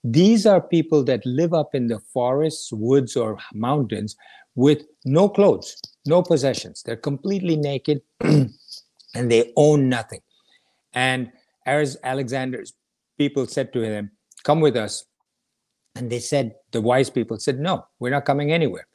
These 0.03 0.45
are 0.45 0.61
people 0.61 1.03
that 1.05 1.25
live 1.25 1.53
up 1.53 1.73
in 1.73 1.87
the 1.87 1.99
forests, 1.99 2.71
woods, 2.71 3.15
or 3.15 3.37
mountains 3.53 4.15
with 4.55 4.83
no 5.03 5.27
clothes, 5.29 5.81
no 6.05 6.21
possessions. 6.21 6.83
They're 6.83 6.95
completely 6.95 7.55
naked 7.55 8.01
and 8.21 8.51
they 9.13 9.51
own 9.55 9.89
nothing. 9.89 10.21
And 10.93 11.31
as 11.65 11.97
Alexander's 12.03 12.73
people 13.17 13.47
said 13.47 13.73
to 13.73 13.81
him, 13.81 14.11
Come 14.43 14.61
with 14.61 14.75
us. 14.75 15.05
And 15.95 16.09
they 16.09 16.19
said, 16.19 16.55
the 16.71 16.81
wise 16.81 17.09
people 17.09 17.39
said, 17.39 17.59
No, 17.59 17.87
we're 17.99 18.11
not 18.11 18.25
coming 18.25 18.51
anywhere. 18.51 18.87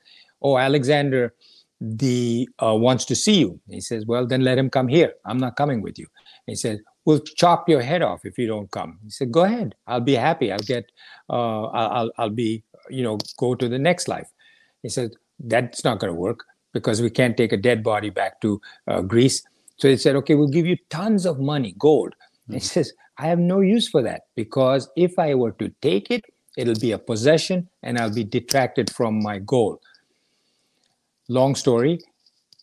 Oh, 0.42 0.58
Alexander 0.58 1.34
the 1.80 2.48
uh, 2.62 2.74
wants 2.74 3.04
to 3.06 3.16
see 3.16 3.38
you. 3.38 3.58
He 3.68 3.80
says, 3.80 4.04
well, 4.04 4.26
then 4.26 4.42
let 4.42 4.58
him 4.58 4.68
come 4.68 4.86
here. 4.86 5.14
I'm 5.24 5.38
not 5.38 5.56
coming 5.56 5.80
with 5.80 5.98
you. 5.98 6.06
He 6.46 6.54
said, 6.54 6.80
we'll 7.06 7.20
chop 7.20 7.68
your 7.68 7.80
head 7.80 8.02
off 8.02 8.24
if 8.24 8.36
you 8.36 8.46
don't 8.46 8.70
come. 8.70 8.98
He 9.02 9.10
said, 9.10 9.32
go 9.32 9.44
ahead. 9.44 9.74
I'll 9.86 10.00
be 10.00 10.14
happy. 10.14 10.52
I'll 10.52 10.58
get, 10.58 10.84
uh, 11.30 11.64
I'll, 11.66 12.10
I'll 12.18 12.30
be, 12.30 12.62
you 12.90 13.02
know, 13.02 13.18
go 13.38 13.54
to 13.54 13.68
the 13.68 13.78
next 13.78 14.08
life. 14.08 14.28
He 14.82 14.90
said, 14.90 15.12
that's 15.38 15.84
not 15.84 16.00
going 16.00 16.12
to 16.12 16.18
work 16.18 16.44
because 16.72 17.02
we 17.02 17.10
can't 17.10 17.36
take 17.36 17.52
a 17.52 17.56
dead 17.56 17.82
body 17.82 18.10
back 18.10 18.40
to 18.40 18.60
uh, 18.86 19.00
Greece. 19.02 19.42
So 19.76 19.88
they 19.88 19.96
said, 19.96 20.16
okay, 20.16 20.34
we'll 20.34 20.48
give 20.48 20.66
you 20.66 20.76
tons 20.90 21.26
of 21.26 21.40
money, 21.40 21.74
gold. 21.78 22.14
Mm-hmm. 22.14 22.54
He 22.54 22.60
says, 22.60 22.92
I 23.18 23.26
have 23.26 23.38
no 23.38 23.60
use 23.60 23.88
for 23.88 24.02
that 24.02 24.22
because 24.34 24.88
if 24.96 25.18
I 25.18 25.34
were 25.34 25.52
to 25.52 25.70
take 25.82 26.10
it, 26.10 26.24
it'll 26.56 26.78
be 26.78 26.92
a 26.92 26.98
possession 26.98 27.68
and 27.82 27.98
I'll 27.98 28.14
be 28.14 28.24
detracted 28.24 28.90
from 28.90 29.22
my 29.22 29.38
goal. 29.38 29.80
Long 31.28 31.54
story, 31.54 32.00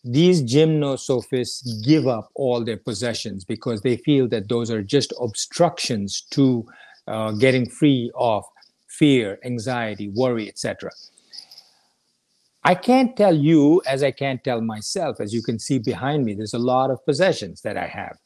these 0.04 0.42
gymnosophists 0.42 1.84
give 1.84 2.06
up 2.06 2.30
all 2.34 2.64
their 2.64 2.76
possessions 2.76 3.44
because 3.44 3.80
they 3.82 3.96
feel 3.96 4.28
that 4.28 4.48
those 4.48 4.70
are 4.70 4.82
just 4.82 5.12
obstructions 5.20 6.22
to 6.30 6.66
uh, 7.06 7.32
getting 7.32 7.68
free 7.68 8.10
of 8.14 8.44
fear, 8.86 9.38
anxiety, 9.44 10.08
worry, 10.08 10.48
etc. 10.48 10.90
I 12.68 12.74
can't 12.74 13.16
tell 13.16 13.34
you 13.34 13.80
as 13.86 14.02
I 14.02 14.10
can't 14.10 14.44
tell 14.44 14.60
myself. 14.60 15.22
As 15.22 15.32
you 15.32 15.40
can 15.40 15.58
see 15.58 15.78
behind 15.78 16.26
me, 16.26 16.34
there's 16.34 16.52
a 16.52 16.58
lot 16.58 16.90
of 16.90 17.02
possessions 17.06 17.62
that 17.62 17.78
I 17.78 17.86
have. 17.86 18.18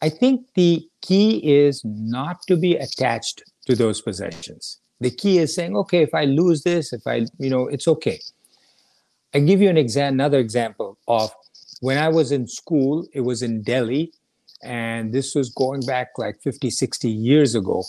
I 0.00 0.08
think 0.08 0.46
the 0.54 0.88
key 1.02 1.42
is 1.44 1.82
not 1.84 2.38
to 2.48 2.56
be 2.56 2.74
attached 2.76 3.42
to 3.66 3.76
those 3.76 4.00
possessions. 4.00 4.80
The 4.98 5.10
key 5.10 5.36
is 5.40 5.54
saying, 5.54 5.76
okay, 5.76 6.00
if 6.00 6.14
I 6.14 6.24
lose 6.24 6.62
this, 6.62 6.94
if 6.94 7.06
I, 7.06 7.26
you 7.38 7.50
know, 7.50 7.68
it's 7.68 7.86
okay. 7.86 8.18
I 9.34 9.40
give 9.40 9.60
you 9.60 9.68
an 9.68 9.76
exam, 9.76 10.14
another 10.14 10.38
example 10.38 10.96
of 11.06 11.30
when 11.82 11.98
I 11.98 12.08
was 12.08 12.32
in 12.32 12.48
school, 12.48 13.06
it 13.12 13.20
was 13.20 13.42
in 13.42 13.62
Delhi, 13.62 14.10
and 14.62 15.12
this 15.12 15.34
was 15.34 15.50
going 15.50 15.82
back 15.84 16.12
like 16.16 16.40
50, 16.40 16.70
60 16.70 17.10
years 17.10 17.54
ago. 17.54 17.84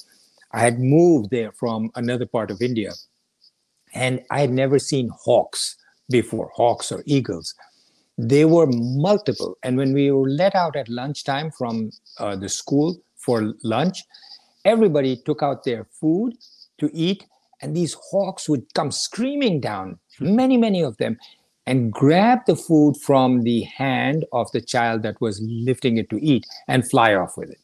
I 0.51 0.59
had 0.59 0.81
moved 0.81 1.29
there 1.29 1.53
from 1.53 1.91
another 1.95 2.25
part 2.25 2.51
of 2.51 2.61
India, 2.61 2.91
and 3.95 4.21
I 4.29 4.41
had 4.41 4.51
never 4.51 4.77
seen 4.77 5.09
hawks 5.09 5.77
before, 6.09 6.51
hawks 6.53 6.91
or 6.91 7.01
eagles. 7.05 7.55
They 8.17 8.45
were 8.45 8.67
multiple. 8.67 9.57
And 9.63 9.77
when 9.77 9.93
we 9.93 10.11
were 10.11 10.29
let 10.29 10.55
out 10.55 10.75
at 10.75 10.87
lunchtime 10.87 11.51
from 11.51 11.91
uh, 12.19 12.35
the 12.35 12.49
school 12.49 12.97
for 13.17 13.53
lunch, 13.63 14.03
everybody 14.63 15.17
took 15.17 15.41
out 15.41 15.63
their 15.63 15.85
food 15.85 16.33
to 16.77 16.89
eat, 16.93 17.25
and 17.61 17.75
these 17.75 17.95
hawks 18.11 18.47
would 18.47 18.73
come 18.73 18.91
screaming 18.91 19.59
down, 19.61 19.97
many, 20.19 20.57
many 20.57 20.81
of 20.81 20.97
them, 20.97 21.17
and 21.65 21.91
grab 21.91 22.39
the 22.45 22.55
food 22.55 22.95
from 22.97 23.41
the 23.41 23.61
hand 23.63 24.25
of 24.31 24.51
the 24.51 24.61
child 24.61 25.01
that 25.03 25.19
was 25.19 25.41
lifting 25.41 25.97
it 25.97 26.09
to 26.09 26.23
eat 26.23 26.45
and 26.67 26.87
fly 26.89 27.15
off 27.15 27.37
with 27.37 27.49
it. 27.49 27.57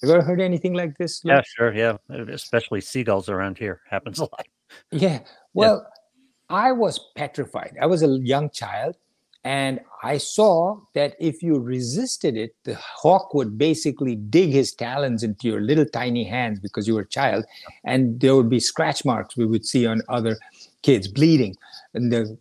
Have 0.00 0.08
you 0.08 0.14
ever 0.16 0.24
heard 0.24 0.40
anything 0.40 0.72
like 0.72 0.96
this? 0.98 1.20
Yeah, 1.24 1.42
sure. 1.44 1.72
Yeah. 1.72 1.98
Especially 2.10 2.80
seagulls 2.80 3.28
around 3.28 3.58
here. 3.58 3.80
Happens 3.88 4.18
a 4.18 4.22
lot. 4.22 4.46
Yeah. 4.90 5.20
Well, 5.54 5.84
yeah. 5.84 6.56
I 6.56 6.72
was 6.72 7.00
petrified. 7.16 7.76
I 7.80 7.86
was 7.86 8.02
a 8.02 8.18
young 8.18 8.50
child 8.50 8.96
and 9.44 9.80
I 10.02 10.16
saw 10.16 10.80
that 10.94 11.16
if 11.20 11.42
you 11.42 11.58
resisted 11.58 12.34
it, 12.34 12.54
the 12.64 12.76
hawk 12.76 13.34
would 13.34 13.58
basically 13.58 14.16
dig 14.16 14.50
his 14.50 14.72
talons 14.72 15.22
into 15.22 15.48
your 15.48 15.60
little 15.60 15.84
tiny 15.84 16.24
hands 16.24 16.60
because 16.60 16.88
you 16.88 16.94
were 16.94 17.02
a 17.02 17.08
child, 17.08 17.44
and 17.84 18.18
there 18.20 18.34
would 18.34 18.48
be 18.48 18.58
scratch 18.58 19.04
marks 19.04 19.36
we 19.36 19.44
would 19.44 19.66
see 19.66 19.86
on 19.86 20.00
other 20.08 20.38
kids 20.80 21.08
bleeding. 21.08 21.56
And 21.92 22.10
the 22.10 22.38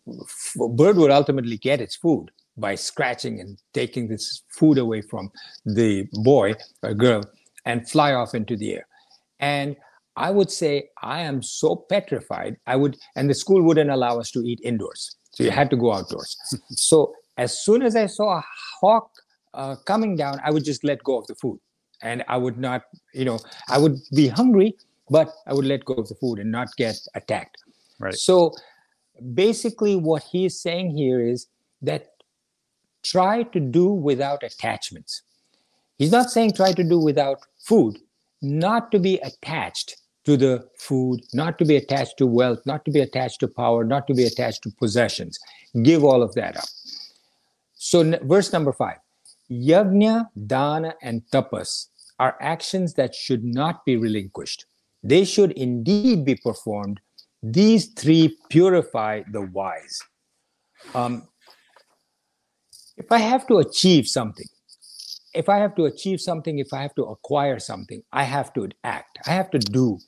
bird 0.56 0.96
would 0.96 1.12
ultimately 1.12 1.58
get 1.58 1.82
its 1.82 1.96
food 1.98 2.32
by 2.56 2.76
scratching 2.76 3.42
and 3.42 3.58
taking 3.74 4.08
this 4.08 4.44
food 4.48 4.78
away 4.78 5.02
from 5.02 5.30
the 5.66 6.08
boy 6.24 6.56
or 6.84 6.94
girl 6.94 7.24
and 7.66 7.90
fly 7.90 8.14
off 8.14 8.34
into 8.34 8.56
the 8.56 8.76
air. 8.76 8.88
And 9.40 9.76
I 10.16 10.30
would 10.32 10.52
say, 10.52 10.90
I 11.02 11.22
am 11.22 11.42
so 11.42 11.76
petrified. 11.76 12.58
I 12.68 12.76
would, 12.76 12.98
and 13.16 13.30
the 13.30 13.34
school 13.34 13.62
wouldn't 13.62 13.90
allow 13.90 14.20
us 14.20 14.32
to 14.32 14.40
eat 14.40 14.60
indoors 14.64 15.16
so 15.32 15.44
you 15.44 15.52
had 15.52 15.70
to 15.72 15.76
go 15.76 15.94
outdoors. 15.94 16.38
so 16.70 17.14
as 17.38 17.60
soon 17.60 17.82
as 17.82 17.96
I 17.96 18.06
saw 18.06 18.38
a 18.38 18.44
hawk 18.80 19.10
uh, 19.54 19.76
coming 19.86 20.16
down, 20.16 20.40
I 20.44 20.52
would 20.52 20.64
just 20.64 20.84
let 20.84 21.04
go 21.04 21.18
of 21.18 21.28
the 21.28 21.36
food. 21.36 21.60
And 22.02 22.24
I 22.28 22.38
would 22.38 22.58
not, 22.58 22.84
you 23.14 23.26
know, 23.26 23.40
I 23.70 23.78
would 23.78 23.98
be 24.14 24.28
hungry, 24.28 24.76
but 25.10 25.30
I 25.48 25.54
would 25.54 25.66
let 25.66 25.86
go 25.86 25.96
of 25.96 26.08
the 26.10 26.16
food 26.16 26.40
and 26.40 26.52
not 26.52 26.68
get 26.78 26.96
attacked. 27.16 27.58
Right. 28.00 28.14
So 28.14 28.54
basically, 29.34 29.96
what 29.96 30.24
he's 30.24 30.60
saying 30.60 30.96
here 30.96 31.26
is 31.26 31.48
that 31.82 32.08
try 33.04 33.44
to 33.44 33.60
do 33.60 33.88
without 33.88 34.44
attachments. 34.44 35.22
He's 35.98 36.12
not 36.12 36.30
saying 36.30 36.54
try 36.54 36.74
to 36.74 36.84
do 36.84 37.00
without 37.00 37.40
food, 37.60 37.98
not 38.42 38.92
to 38.92 39.00
be 39.00 39.20
attached 39.20 39.98
to 40.26 40.38
the 40.38 40.68
food, 40.78 41.22
not 41.34 41.58
to 41.60 41.66
be 41.66 41.76
attached 41.76 42.18
to 42.18 42.26
wealth, 42.26 42.60
not 42.66 42.86
to 42.86 42.92
be 42.92 43.02
attached 43.02 43.40
to 43.42 43.48
power, 43.48 43.84
not 43.84 44.08
to 44.08 44.14
be 44.14 44.24
attached 44.24 44.64
to 44.64 44.72
possessions. 44.80 45.38
Give 45.84 46.04
all 46.04 46.24
of 46.24 46.34
that 46.36 46.58
up. 46.58 46.70
So, 47.76 48.00
n- 48.00 48.20
verse 48.24 48.54
number 48.54 48.72
five 48.72 48.98
Yajna, 49.52 50.30
Dana, 50.48 50.96
and 51.02 51.22
Tapas 51.32 51.88
are 52.20 52.38
actions 52.40 52.94
that 52.94 53.14
should 53.14 53.44
not 53.44 53.86
be 53.86 53.98
relinquished. 53.98 54.66
They 55.04 55.26
should 55.26 55.52
indeed 55.52 56.24
be 56.24 56.36
performed. 56.36 57.02
These 57.42 57.88
three 57.88 58.38
purify 58.50 59.24
the 59.32 59.42
wise. 59.42 60.00
Um, 60.96 61.28
if 62.96 63.12
I 63.12 63.18
have 63.18 63.46
to 63.48 63.58
achieve 63.58 64.08
something, 64.08 64.48
if 65.34 65.50
I 65.50 65.58
have 65.58 65.76
to 65.76 65.86
achieve 65.86 66.22
something, 66.22 66.60
if 66.60 66.72
I 66.72 66.82
have 66.82 66.96
to 66.96 67.04
acquire 67.04 67.60
something, 67.60 68.02
I 68.14 68.24
have 68.24 68.54
to 68.54 68.70
act. 68.84 69.18
I 69.28 69.32
have 69.32 69.50
to 69.52 69.60
do. 69.60 70.00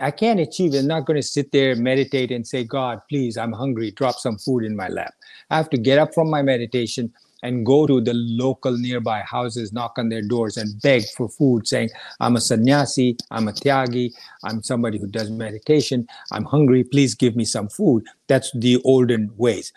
I 0.00 0.10
can't 0.10 0.40
achieve 0.40 0.74
it. 0.74 0.78
I'm 0.78 0.86
not 0.86 1.04
going 1.04 1.20
to 1.20 1.26
sit 1.26 1.52
there, 1.52 1.76
meditate, 1.76 2.30
and 2.30 2.46
say, 2.46 2.64
God, 2.64 3.00
please, 3.08 3.36
I'm 3.36 3.52
hungry. 3.52 3.90
Drop 3.90 4.16
some 4.16 4.38
food 4.38 4.64
in 4.64 4.74
my 4.74 4.88
lap. 4.88 5.14
I 5.50 5.56
have 5.56 5.68
to 5.70 5.76
get 5.76 5.98
up 5.98 6.14
from 6.14 6.30
my 6.30 6.42
meditation 6.42 7.12
and 7.42 7.64
go 7.64 7.86
to 7.86 8.00
the 8.00 8.14
local 8.14 8.76
nearby 8.76 9.20
houses, 9.20 9.72
knock 9.72 9.98
on 9.98 10.08
their 10.08 10.22
doors, 10.22 10.56
and 10.56 10.80
beg 10.82 11.04
for 11.16 11.28
food, 11.28 11.66
saying, 11.66 11.90
I'm 12.20 12.36
a 12.36 12.40
sannyasi, 12.40 13.16
I'm 13.30 13.48
a 13.48 13.52
tyagi, 13.52 14.12
I'm 14.44 14.62
somebody 14.62 14.98
who 14.98 15.06
does 15.06 15.30
meditation, 15.30 16.06
I'm 16.32 16.44
hungry, 16.44 16.84
please 16.84 17.14
give 17.14 17.36
me 17.36 17.44
some 17.44 17.68
food. 17.68 18.04
That's 18.26 18.50
the 18.54 18.80
olden 18.84 19.30
ways. 19.36 19.72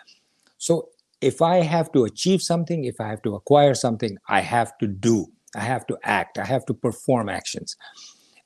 So 0.57 0.89
if 1.21 1.41
I 1.41 1.57
have 1.57 1.91
to 1.93 2.03
achieve 2.03 2.41
something, 2.41 2.83
if 2.83 2.99
I 2.99 3.07
have 3.07 3.21
to 3.23 3.35
acquire 3.35 3.73
something, 3.73 4.17
I 4.27 4.41
have 4.41 4.77
to 4.79 4.87
do, 4.87 5.27
I 5.55 5.61
have 5.61 5.87
to 5.87 5.97
act, 6.03 6.37
I 6.37 6.45
have 6.45 6.65
to 6.65 6.73
perform 6.73 7.29
actions. 7.29 7.77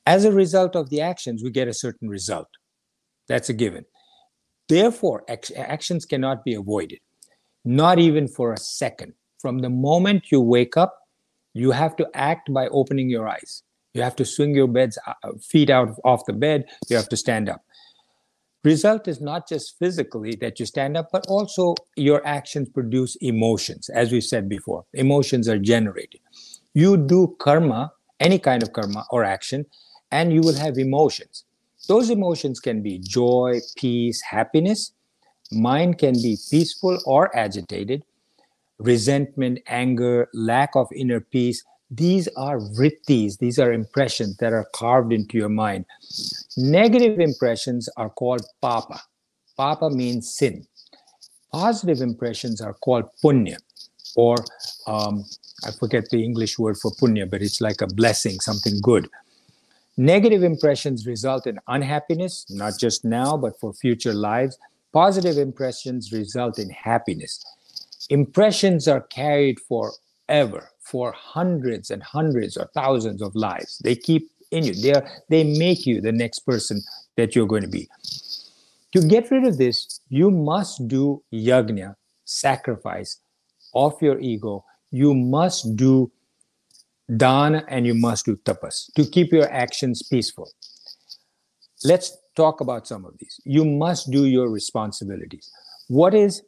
As 0.08 0.24
a 0.24 0.32
result 0.32 0.78
of 0.78 0.90
the 0.90 1.02
actions, 1.02 1.44
we 1.44 1.52
get 1.52 1.68
a 1.68 1.74
certain 1.74 2.08
result. 2.08 2.48
That's 3.28 3.50
a 3.50 3.54
given. 3.54 3.84
Therefore, 4.70 5.26
actions 5.58 6.06
cannot 6.06 6.46
be 6.46 6.54
avoided, 6.54 7.00
not 7.66 8.00
even 8.00 8.30
for 8.30 8.54
a 8.54 8.58
second. 8.58 9.12
From 9.42 9.60
the 9.60 9.70
moment 9.70 10.32
you 10.32 10.40
wake 10.40 10.78
up, 10.78 10.98
you 11.54 11.72
have 11.72 11.98
to 11.98 12.08
act 12.14 12.54
by 12.54 12.70
opening 12.70 13.10
your 13.10 13.28
eyes. 13.28 13.64
You 13.94 14.02
have 14.02 14.16
to 14.16 14.24
swing 14.24 14.56
your 14.56 14.70
bed's 14.70 14.98
uh, 15.06 15.14
feet 15.42 15.70
out 15.70 15.90
off 16.06 16.24
the 16.26 16.32
bed. 16.32 16.64
You 16.88 16.96
have 16.96 17.10
to 17.10 17.18
stand 17.18 17.50
up. 17.50 17.62
Result 18.64 19.10
is 19.10 19.20
not 19.20 19.50
just 19.50 19.78
physically 19.78 20.38
that 20.40 20.58
you 20.58 20.66
stand 20.66 20.96
up, 20.96 21.10
but 21.12 21.26
also 21.28 21.76
your 21.98 22.26
actions 22.26 22.70
produce 22.70 23.18
emotions. 23.18 23.90
As 23.90 24.14
we 24.14 24.22
said 24.22 24.48
before, 24.48 24.86
emotions 24.94 25.50
are 25.50 25.60
generated. 25.60 26.22
You 26.74 26.96
do 26.96 27.36
karma, 27.40 27.92
any 28.22 28.40
kind 28.40 28.64
of 28.64 28.72
karma 28.72 29.06
or 29.12 29.26
action, 29.26 29.66
and 30.12 30.34
you 30.34 30.42
will 30.42 30.56
have 30.56 30.78
emotions. 30.78 31.44
Those 31.88 32.10
emotions 32.10 32.60
can 32.60 32.82
be 32.82 33.00
joy, 33.00 33.60
peace, 33.78 34.22
happiness. 34.22 34.92
Mind 35.52 35.98
can 35.98 36.14
be 36.14 36.38
peaceful 36.50 37.00
or 37.06 37.36
agitated. 37.36 38.04
Resentment, 38.80 39.60
anger, 39.68 40.30
lack 40.34 40.76
of 40.76 40.88
inner 40.94 41.22
peace. 41.22 41.64
These 41.90 42.28
are 42.36 42.60
vrittis, 42.60 43.38
these 43.38 43.60
are 43.60 43.72
impressions 43.72 44.36
that 44.38 44.52
are 44.52 44.68
carved 44.76 45.14
into 45.14 45.38
your 45.38 45.50
mind. 45.50 45.86
Negative 46.58 47.20
impressions 47.20 47.88
are 47.96 48.10
called 48.10 48.46
papa. 48.62 49.00
Papa 49.56 49.90
means 49.90 50.36
sin. 50.36 50.68
Positive 51.52 52.02
impressions 52.02 52.60
are 52.60 52.74
called 52.74 53.06
punya, 53.24 53.58
or 54.18 54.36
um, 54.86 55.24
I 55.66 55.72
forget 55.72 56.10
the 56.10 56.22
English 56.22 56.60
word 56.60 56.78
for 56.78 56.92
punya, 56.92 57.28
but 57.28 57.42
it's 57.42 57.62
like 57.62 57.82
a 57.82 57.88
blessing, 57.88 58.42
something 58.42 58.82
good. 58.82 59.10
Negative 59.98 60.44
impressions 60.44 61.08
result 61.08 61.48
in 61.48 61.60
unhappiness, 61.68 62.46
not 62.50 62.74
just 62.80 63.04
now, 63.04 63.36
but 63.36 63.60
for 63.60 63.74
future 63.74 64.14
lives. 64.14 64.58
Positive 64.94 65.38
impressions 65.38 66.12
result 66.12 66.60
in 66.60 66.70
happiness. 66.70 67.44
Impressions 68.10 68.88
are 68.88 69.02
carried 69.02 69.60
forever, 69.60 70.70
for 70.88 71.12
hundreds 71.12 71.92
and 71.92 72.02
hundreds 72.02 72.56
or 72.56 72.70
thousands 72.74 73.22
of 73.22 73.36
lives. 73.36 73.80
They 73.84 73.96
keep 73.96 74.30
in 74.52 74.64
you. 74.64 74.74
They, 74.74 74.94
are, 74.94 75.06
they 75.30 75.44
make 75.44 75.86
you 75.86 76.00
the 76.00 76.14
next 76.14 76.40
person 76.40 76.82
that 77.18 77.36
you're 77.36 77.48
going 77.48 77.64
to 77.64 77.68
be. 77.68 77.90
To 78.94 79.02
get 79.02 79.30
rid 79.30 79.46
of 79.46 79.58
this, 79.58 80.00
you 80.08 80.32
must 80.32 80.88
do 80.88 81.22
yajna 81.34 81.96
sacrifice 82.24 83.20
of 83.74 84.02
your 84.02 84.20
ego, 84.20 84.64
you 84.92 85.14
must 85.14 85.76
do 85.76 86.10
dana 87.16 87.64
and 87.68 87.86
you 87.86 87.94
must 87.94 88.26
do 88.26 88.36
tapas 88.38 88.92
to 88.96 89.06
keep 89.06 89.32
your 89.32 89.50
actions 89.52 90.04
peaceful. 90.04 90.50
Let's 91.84 92.18
talk 92.36 92.60
about 92.62 92.88
some 92.88 93.06
of 93.06 93.14
these. 93.20 93.40
You 93.46 93.64
must 93.64 94.12
do 94.12 94.26
your 94.26 94.50
responsibilities. 94.50 95.50
What 95.88 96.14
is 96.14 96.44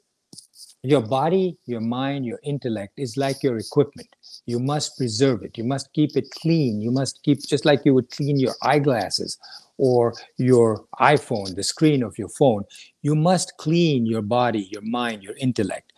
your 0.84 1.02
body, 1.02 1.58
your 1.66 1.82
mind, 1.82 2.26
your 2.26 2.40
intellect 2.44 2.94
is 2.98 3.18
like 3.18 3.44
your 3.44 3.58
equipment. 3.58 4.08
You 4.46 4.60
must 4.60 4.98
preserve 4.98 5.44
it. 5.44 5.58
You 5.58 5.66
must 5.66 5.92
keep 5.94 6.16
it 6.16 6.32
clean. 6.42 6.82
You 6.82 6.92
must 6.92 7.22
keep, 7.24 7.40
just 7.42 7.66
like 7.66 7.82
you 7.84 7.94
would 7.94 8.10
clean 8.12 8.40
your 8.40 8.56
eyeglasses 8.64 9.38
or 9.78 10.14
your 10.38 10.86
iPhone, 11.00 11.56
the 11.56 11.64
screen 11.64 12.02
of 12.04 12.18
your 12.18 12.30
phone. 12.30 12.64
You 13.02 13.16
must 13.16 13.54
clean 13.58 14.06
your 14.06 14.22
body, 14.22 14.70
your 14.72 14.82
mind, 14.82 15.24
your 15.24 15.36
intellect. 15.38 15.94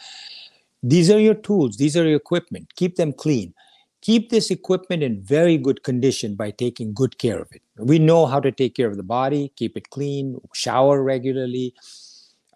These 0.84 1.12
are 1.12 1.20
your 1.20 1.36
tools, 1.36 1.78
these 1.78 1.96
are 1.96 2.08
your 2.08 2.18
equipment. 2.18 2.76
Keep 2.76 2.96
them 2.96 3.14
clean. 3.14 3.54
Keep 4.02 4.30
this 4.32 4.50
equipment 4.50 5.04
in 5.04 5.22
very 5.22 5.58
good 5.58 5.84
condition 5.84 6.36
by 6.36 6.50
taking 6.52 6.94
good 6.94 7.20
care 7.20 7.40
of 7.40 7.52
it. 7.52 7.62
We 7.78 8.00
know 8.00 8.26
how 8.26 8.40
to 8.40 8.52
take 8.52 8.76
care 8.76 8.88
of 8.88 8.98
the 8.98 9.04
body, 9.04 9.54
keep 9.56 9.78
it 9.78 9.92
clean, 9.92 10.40
shower 10.54 11.04
regularly, 11.04 11.76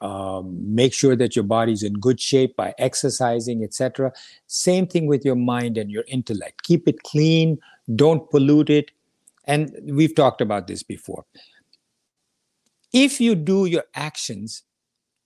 um, 0.01 0.57
make 0.75 0.93
sure 0.93 1.15
that 1.15 1.35
your 1.35 1.43
body's 1.43 1.83
in 1.83 1.93
good 1.93 2.19
shape 2.19 2.55
by 2.55 2.73
exercising, 2.77 3.63
etc. 3.63 4.11
Same 4.47 4.87
thing 4.87 5.05
with 5.05 5.23
your 5.23 5.35
mind 5.35 5.77
and 5.77 5.91
your 5.91 6.03
intellect. 6.07 6.63
Keep 6.63 6.87
it 6.87 7.03
clean, 7.03 7.59
don't 7.95 8.29
pollute 8.29 8.69
it. 8.69 8.91
And 9.45 9.71
we've 9.83 10.15
talked 10.15 10.41
about 10.41 10.67
this 10.67 10.81
before. 10.81 11.25
If 12.91 13.21
you 13.21 13.35
do 13.35 13.65
your 13.65 13.83
actions, 13.93 14.63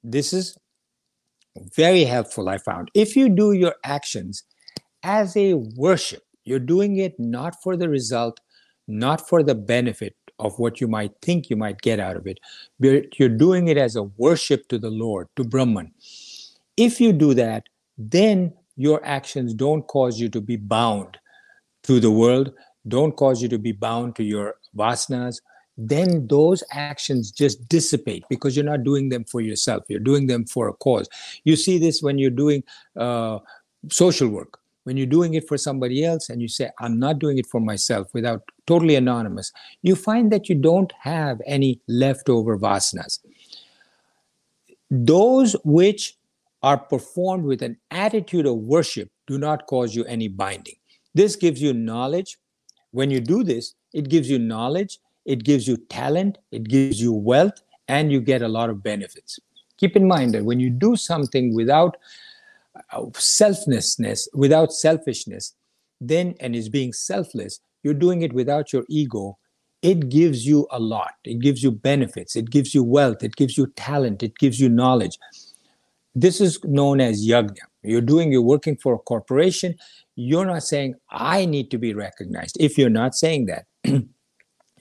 this 0.04 0.34
is 0.34 0.58
very 1.56 2.04
helpful, 2.04 2.50
I 2.50 2.58
found. 2.58 2.92
If 2.94 3.16
you 3.16 3.30
do 3.30 3.54
your 3.54 3.76
actions 3.84 4.44
as 5.04 5.36
a 5.38 5.54
worship, 5.54 6.24
you're 6.44 6.60
doing 6.60 6.98
it 6.98 7.20
not 7.20 7.62
for 7.62 7.76
the 7.78 7.90
result, 7.90 8.40
not 8.88 9.28
for 9.28 9.44
the 9.44 9.56
benefit 9.56 10.16
of 10.40 10.58
what 10.58 10.80
you 10.80 10.88
might 10.88 11.12
think 11.22 11.50
you 11.50 11.56
might 11.56 11.82
get 11.82 12.00
out 12.00 12.16
of 12.16 12.26
it, 12.26 12.40
but 12.80 13.20
you're 13.20 13.30
doing 13.30 13.68
it 13.68 13.78
as 13.78 13.96
a 13.96 14.04
worship 14.04 14.68
to 14.70 14.78
the 14.78 14.90
Lord, 14.90 15.28
to 15.36 15.44
Brahman. 15.44 15.92
If 16.78 17.02
you 17.02 17.12
do 17.12 17.34
that, 17.34 17.64
then 17.98 18.54
your 18.78 19.06
actions 19.06 19.54
don't 19.54 19.86
cause 19.88 20.20
you 20.20 20.30
to 20.30 20.40
be 20.40 20.56
bound 20.56 21.18
to 21.84 22.00
the 22.00 22.12
world, 22.12 22.54
don't 22.88 23.16
cause 23.16 23.42
you 23.42 23.50
to 23.50 23.60
be 23.60 23.74
bound 23.74 24.16
to 24.16 24.24
your 24.24 24.56
vasanas, 24.76 25.42
then 25.78 26.28
those 26.28 26.64
actions 26.72 27.32
just 27.32 27.68
dissipate 27.70 28.24
because 28.30 28.56
you're 28.56 28.66
not 28.66 28.84
doing 28.84 29.10
them 29.10 29.24
for 29.24 29.40
yourself. 29.40 29.84
You're 29.88 30.00
doing 30.00 30.28
them 30.28 30.46
for 30.46 30.68
a 30.68 30.74
cause. 30.74 31.08
You 31.46 31.56
see 31.56 31.78
this 31.78 32.02
when 32.02 32.18
you're 32.18 32.32
doing 32.32 32.64
uh, 32.98 33.40
social 33.90 34.28
work. 34.28 34.59
When 34.84 34.98
you're 34.98 35.06
doing 35.06 35.34
it 35.34 35.48
for 35.48 35.58
somebody 35.58 36.04
else 36.04 36.30
and 36.30 36.42
you 36.42 36.48
say, 36.48 36.70
I'm 36.80 37.00
not 37.00 37.20
doing 37.20 37.38
it 37.38 37.46
for 37.46 37.60
myself 37.60 38.14
without 38.14 38.42
totally 38.66 38.96
anonymous, 38.96 39.52
you 39.82 39.96
find 39.96 40.32
that 40.32 40.50
you 40.50 40.56
don't 40.56 40.92
have 41.00 41.42
any 41.46 41.80
leftover 41.88 42.58
vasanas. 42.58 43.20
Those 44.90 45.54
which 45.64 46.18
are 46.64 46.78
performed 46.78 47.46
with 47.46 47.62
an 47.62 47.78
attitude 47.92 48.46
of 48.46 48.56
worship 48.56 49.10
do 49.28 49.38
not 49.38 49.68
cause 49.68 49.96
you 49.96 50.06
any 50.06 50.28
binding. 50.28 50.76
This 51.14 51.36
gives 51.36 51.62
you 51.62 51.74
knowledge. 51.74 52.38
When 52.92 53.12
you 53.12 53.20
do 53.20 53.44
this, 53.44 53.76
it 53.94 54.10
gives 54.10 54.30
you 54.30 54.40
knowledge 54.40 55.00
it 55.30 55.44
gives 55.44 55.68
you 55.68 55.78
talent, 55.78 56.40
it 56.52 56.64
gives 56.64 57.00
you 57.00 57.14
wealth, 57.14 57.62
and 57.88 58.12
you 58.12 58.20
get 58.20 58.42
a 58.42 58.48
lot 58.48 58.72
of 58.72 58.82
benefits. 58.82 59.40
Keep 59.78 59.96
in 59.96 60.08
mind 60.08 60.34
that 60.34 60.44
when 60.44 60.60
you 60.60 60.72
do 60.72 60.96
something 60.96 61.54
without 61.54 61.98
selflessness, 63.16 64.28
without 64.34 64.72
selfishness, 64.72 65.56
then 66.02 66.36
and 66.40 66.56
is 66.56 66.70
being 66.70 66.94
selfless, 66.94 67.60
you're 67.84 67.94
doing 67.94 68.22
it 68.22 68.34
without 68.34 68.74
your 68.74 68.84
ego. 68.90 69.38
It 69.82 70.10
gives 70.10 70.46
you 70.46 70.68
a 70.72 70.80
lot. 70.80 71.14
It 71.24 71.40
gives 71.40 71.64
you 71.64 71.72
benefits. 71.72 72.36
It 72.36 72.50
gives 72.50 72.76
you 72.76 72.84
wealth. 72.84 73.24
It 73.24 73.36
gives 73.36 73.58
you 73.58 73.68
talent. 73.76 74.24
It 74.24 74.38
gives 74.38 74.60
you 74.60 74.68
knowledge. 74.68 75.18
This 76.16 76.42
is 76.42 76.60
known 76.64 77.00
as 77.00 77.26
yajna. 77.26 77.56
You're 77.84 78.02
doing, 78.02 78.32
you're 78.32 78.42
working 78.42 78.76
for 78.76 78.94
a 78.94 79.00
corporation. 79.00 79.76
You're 80.16 80.46
not 80.46 80.64
saying, 80.64 80.96
I 81.10 81.46
need 81.46 81.72
to 81.72 81.78
be 81.78 81.94
recognized. 81.94 82.58
If 82.60 82.78
you're 82.78 82.90
not 82.90 83.16
saying 83.16 83.46
that, 83.46 83.66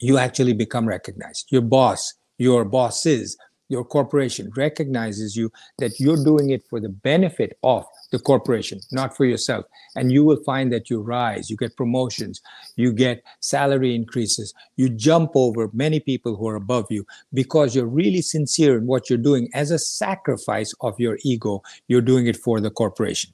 you 0.00 0.18
actually 0.18 0.52
become 0.52 0.86
recognized. 0.88 1.46
Your 1.50 1.62
boss, 1.62 2.14
your 2.38 2.64
bosses, 2.64 3.36
your 3.68 3.84
corporation 3.84 4.50
recognizes 4.56 5.36
you 5.36 5.52
that 5.78 6.00
you're 6.00 6.22
doing 6.24 6.50
it 6.50 6.64
for 6.68 6.80
the 6.80 6.88
benefit 6.88 7.58
of 7.62 7.84
the 8.10 8.18
corporation, 8.18 8.80
not 8.90 9.16
for 9.16 9.24
yourself. 9.24 9.66
And 9.94 10.10
you 10.10 10.24
will 10.24 10.42
find 10.44 10.72
that 10.72 10.88
you 10.88 11.00
rise, 11.00 11.50
you 11.50 11.56
get 11.56 11.76
promotions, 11.76 12.40
you 12.76 12.92
get 12.92 13.22
salary 13.40 13.94
increases, 13.94 14.54
you 14.76 14.88
jump 14.88 15.32
over 15.34 15.70
many 15.72 16.00
people 16.00 16.36
who 16.36 16.48
are 16.48 16.56
above 16.56 16.86
you 16.90 17.06
because 17.34 17.74
you're 17.74 17.86
really 17.86 18.22
sincere 18.22 18.78
in 18.78 18.86
what 18.86 19.10
you're 19.10 19.18
doing 19.18 19.48
as 19.54 19.70
a 19.70 19.78
sacrifice 19.78 20.74
of 20.80 20.98
your 20.98 21.18
ego. 21.22 21.62
You're 21.88 22.00
doing 22.00 22.26
it 22.26 22.36
for 22.36 22.60
the 22.60 22.70
corporation. 22.70 23.32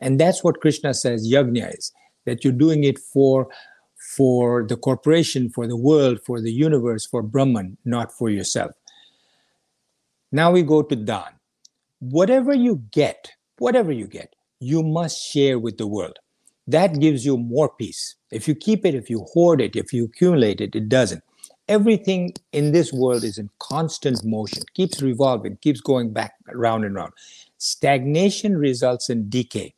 And 0.00 0.20
that's 0.20 0.44
what 0.44 0.60
Krishna 0.60 0.94
says 0.94 1.28
yajna 1.28 1.76
is 1.76 1.92
that 2.26 2.44
you're 2.44 2.52
doing 2.52 2.84
it 2.84 2.98
for 2.98 3.48
for 4.16 4.66
the 4.66 4.76
corporation, 4.76 5.48
for 5.48 5.66
the 5.66 5.76
world, 5.76 6.20
for 6.26 6.40
the 6.40 6.52
universe, 6.52 7.06
for 7.06 7.22
Brahman, 7.22 7.76
not 7.86 8.12
for 8.12 8.28
yourself. 8.28 8.70
Now 10.34 10.50
we 10.50 10.64
go 10.64 10.82
to 10.82 10.96
Dan. 10.96 11.30
Whatever 12.00 12.52
you 12.52 12.82
get, 12.90 13.30
whatever 13.58 13.92
you 13.92 14.08
get, 14.08 14.34
you 14.58 14.82
must 14.82 15.22
share 15.22 15.60
with 15.60 15.78
the 15.78 15.86
world. 15.86 16.18
That 16.66 16.98
gives 16.98 17.24
you 17.24 17.36
more 17.36 17.68
peace. 17.68 18.16
If 18.32 18.48
you 18.48 18.56
keep 18.56 18.84
it, 18.84 18.96
if 18.96 19.08
you 19.08 19.20
hoard 19.32 19.60
it, 19.60 19.76
if 19.76 19.92
you 19.92 20.06
accumulate 20.06 20.60
it, 20.60 20.74
it 20.74 20.88
doesn't. 20.88 21.22
Everything 21.68 22.34
in 22.52 22.72
this 22.72 22.92
world 22.92 23.22
is 23.22 23.38
in 23.38 23.48
constant 23.60 24.24
motion, 24.24 24.64
keeps 24.74 25.00
revolving, 25.00 25.56
keeps 25.58 25.80
going 25.80 26.12
back 26.12 26.34
round 26.52 26.84
and 26.84 26.96
round. 26.96 27.12
Stagnation 27.58 28.56
results 28.56 29.08
in 29.10 29.30
decay. 29.30 29.72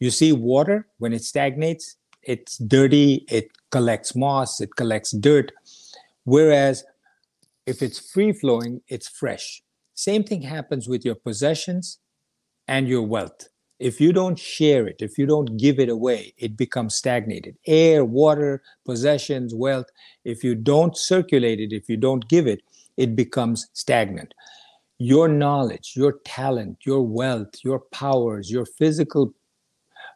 You 0.00 0.10
see, 0.10 0.32
water, 0.32 0.86
when 0.96 1.12
it 1.12 1.24
stagnates, 1.24 1.96
it's 2.22 2.56
dirty, 2.56 3.26
it 3.28 3.50
collects 3.70 4.16
moss, 4.16 4.62
it 4.62 4.76
collects 4.76 5.10
dirt. 5.10 5.52
Whereas 6.24 6.84
if 7.66 7.82
it's 7.82 7.98
free 8.12 8.32
flowing, 8.32 8.80
it's 8.88 9.08
fresh. 9.08 9.62
Same 9.94 10.24
thing 10.24 10.42
happens 10.42 10.88
with 10.88 11.04
your 11.04 11.14
possessions 11.14 11.98
and 12.68 12.88
your 12.88 13.02
wealth. 13.02 13.48
If 13.78 14.00
you 14.00 14.12
don't 14.12 14.38
share 14.38 14.86
it, 14.86 14.96
if 15.00 15.18
you 15.18 15.26
don't 15.26 15.56
give 15.56 15.80
it 15.80 15.88
away, 15.88 16.34
it 16.38 16.56
becomes 16.56 16.94
stagnated. 16.94 17.56
Air, 17.66 18.04
water, 18.04 18.62
possessions, 18.84 19.54
wealth, 19.54 19.86
if 20.24 20.44
you 20.44 20.54
don't 20.54 20.96
circulate 20.96 21.60
it, 21.60 21.72
if 21.72 21.88
you 21.88 21.96
don't 21.96 22.28
give 22.28 22.46
it, 22.46 22.62
it 22.96 23.16
becomes 23.16 23.68
stagnant. 23.72 24.34
Your 24.98 25.26
knowledge, 25.26 25.94
your 25.96 26.20
talent, 26.24 26.78
your 26.86 27.02
wealth, 27.02 27.54
your 27.64 27.80
powers, 27.90 28.50
your 28.50 28.66
physical 28.66 29.34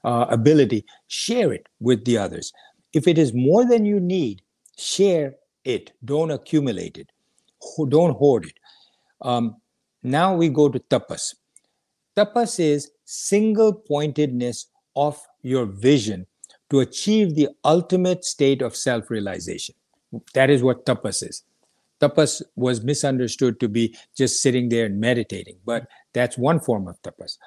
uh, 0.04 0.26
ability, 0.28 0.84
share 1.08 1.52
it 1.52 1.66
with 1.80 2.04
the 2.04 2.18
others. 2.18 2.52
If 2.92 3.08
it 3.08 3.18
is 3.18 3.34
more 3.34 3.64
than 3.64 3.84
you 3.84 3.98
need, 3.98 4.42
share 4.78 5.34
it. 5.64 5.92
Don't 6.04 6.30
accumulate 6.30 6.98
it. 6.98 7.10
Don't 7.88 8.16
hoard 8.16 8.46
it. 8.46 8.58
Um, 9.22 9.56
now 10.02 10.34
we 10.34 10.48
go 10.48 10.68
to 10.68 10.78
tapas. 10.78 11.34
Tapas 12.16 12.60
is 12.60 12.90
single 13.04 13.72
pointedness 13.72 14.66
of 14.94 15.20
your 15.42 15.66
vision 15.66 16.26
to 16.70 16.80
achieve 16.80 17.34
the 17.34 17.48
ultimate 17.64 18.24
state 18.24 18.62
of 18.62 18.74
self 18.74 19.10
realization. 19.10 19.74
That 20.34 20.50
is 20.50 20.62
what 20.62 20.86
tapas 20.86 21.28
is. 21.28 21.42
Tapas 22.00 22.42
was 22.56 22.82
misunderstood 22.82 23.58
to 23.60 23.68
be 23.68 23.96
just 24.16 24.42
sitting 24.42 24.68
there 24.68 24.86
and 24.86 25.00
meditating, 25.00 25.56
but 25.64 25.86
that's 26.12 26.36
one 26.36 26.60
form 26.60 26.88
of 26.88 27.00
tapas. 27.02 27.38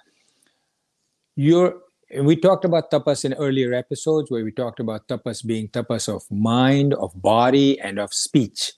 And 2.12 2.26
we 2.26 2.36
talked 2.36 2.66
about 2.66 2.90
tapas 2.90 3.24
in 3.24 3.34
earlier 3.36 3.74
episodes 3.74 4.32
where 4.32 4.44
we 4.44 4.52
talked 4.52 4.80
about 4.80 5.08
tapas 5.08 5.46
being 5.46 5.68
tapas 5.68 6.14
of 6.14 6.24
mind, 6.32 6.96
of 6.96 7.12
body, 7.22 7.80
and 7.80 8.00
of 8.00 8.14
speech. 8.14 8.74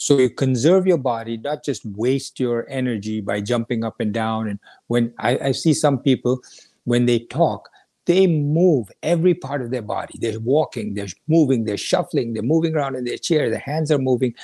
So 0.00 0.16
you 0.16 0.30
conserve 0.30 0.86
your 0.86 0.96
body, 0.96 1.36
not 1.36 1.62
just 1.62 1.84
waste 1.84 2.40
your 2.40 2.66
energy 2.70 3.20
by 3.20 3.42
jumping 3.42 3.84
up 3.84 4.00
and 4.00 4.14
down. 4.14 4.48
And 4.48 4.58
when 4.86 5.12
I, 5.18 5.38
I 5.48 5.52
see 5.52 5.74
some 5.74 5.98
people, 5.98 6.40
when 6.84 7.04
they 7.04 7.18
talk, 7.18 7.68
they 8.06 8.26
move 8.26 8.90
every 9.02 9.34
part 9.34 9.60
of 9.60 9.70
their 9.70 9.82
body. 9.82 10.14
They're 10.18 10.40
walking, 10.40 10.94
they're 10.94 11.08
moving, 11.28 11.64
they're 11.64 11.76
shuffling, 11.76 12.32
they're 12.32 12.42
moving 12.42 12.74
around 12.74 12.96
in 12.96 13.04
their 13.04 13.18
chair, 13.18 13.50
their 13.50 13.58
hands 13.58 13.90
are 13.90 13.98
moving. 13.98 14.34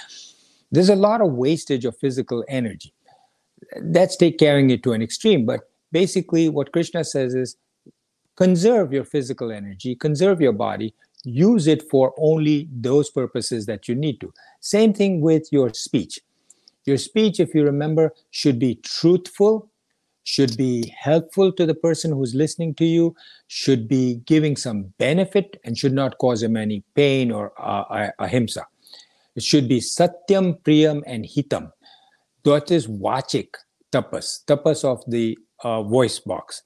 There's 0.72 0.90
a 0.90 0.94
lot 0.94 1.22
of 1.22 1.32
wastage 1.32 1.86
of 1.86 1.96
physical 1.96 2.44
energy. 2.48 2.92
That's 3.80 4.14
take 4.14 4.38
carrying 4.38 4.68
it 4.68 4.82
to 4.82 4.92
an 4.92 5.00
extreme. 5.00 5.46
But 5.46 5.60
basically, 5.90 6.50
what 6.50 6.70
Krishna 6.70 7.02
says 7.02 7.34
is 7.34 7.56
conserve 8.36 8.92
your 8.92 9.04
physical 9.04 9.50
energy, 9.50 9.94
conserve 9.94 10.42
your 10.42 10.52
body, 10.52 10.92
use 11.24 11.66
it 11.66 11.88
for 11.90 12.14
only 12.18 12.68
those 12.72 13.10
purposes 13.10 13.66
that 13.66 13.88
you 13.88 13.94
need 13.94 14.20
to. 14.20 14.32
Same 14.60 14.92
thing 14.92 15.20
with 15.20 15.48
your 15.52 15.72
speech. 15.74 16.20
Your 16.84 16.98
speech, 16.98 17.40
if 17.40 17.54
you 17.54 17.64
remember, 17.64 18.12
should 18.30 18.58
be 18.58 18.76
truthful, 18.76 19.70
should 20.22 20.56
be 20.56 20.92
helpful 20.96 21.52
to 21.52 21.66
the 21.66 21.74
person 21.74 22.12
who's 22.12 22.34
listening 22.34 22.74
to 22.74 22.84
you, 22.84 23.14
should 23.48 23.88
be 23.88 24.16
giving 24.26 24.56
some 24.56 24.92
benefit, 24.98 25.60
and 25.64 25.76
should 25.76 25.92
not 25.92 26.18
cause 26.18 26.42
him 26.42 26.56
any 26.56 26.82
pain 26.94 27.32
or 27.32 27.52
uh, 27.58 28.10
ahimsa. 28.18 28.66
It 29.34 29.42
should 29.42 29.68
be 29.68 29.80
satyam, 29.80 30.60
priyam, 30.62 31.02
and 31.06 31.24
hitam. 31.24 31.72
That 32.44 32.70
is 32.70 32.86
vachik 32.86 33.54
tapas, 33.92 34.44
tapas 34.44 34.84
of 34.84 35.02
the 35.08 35.36
uh, 35.62 35.82
voice 35.82 36.20
box. 36.20 36.62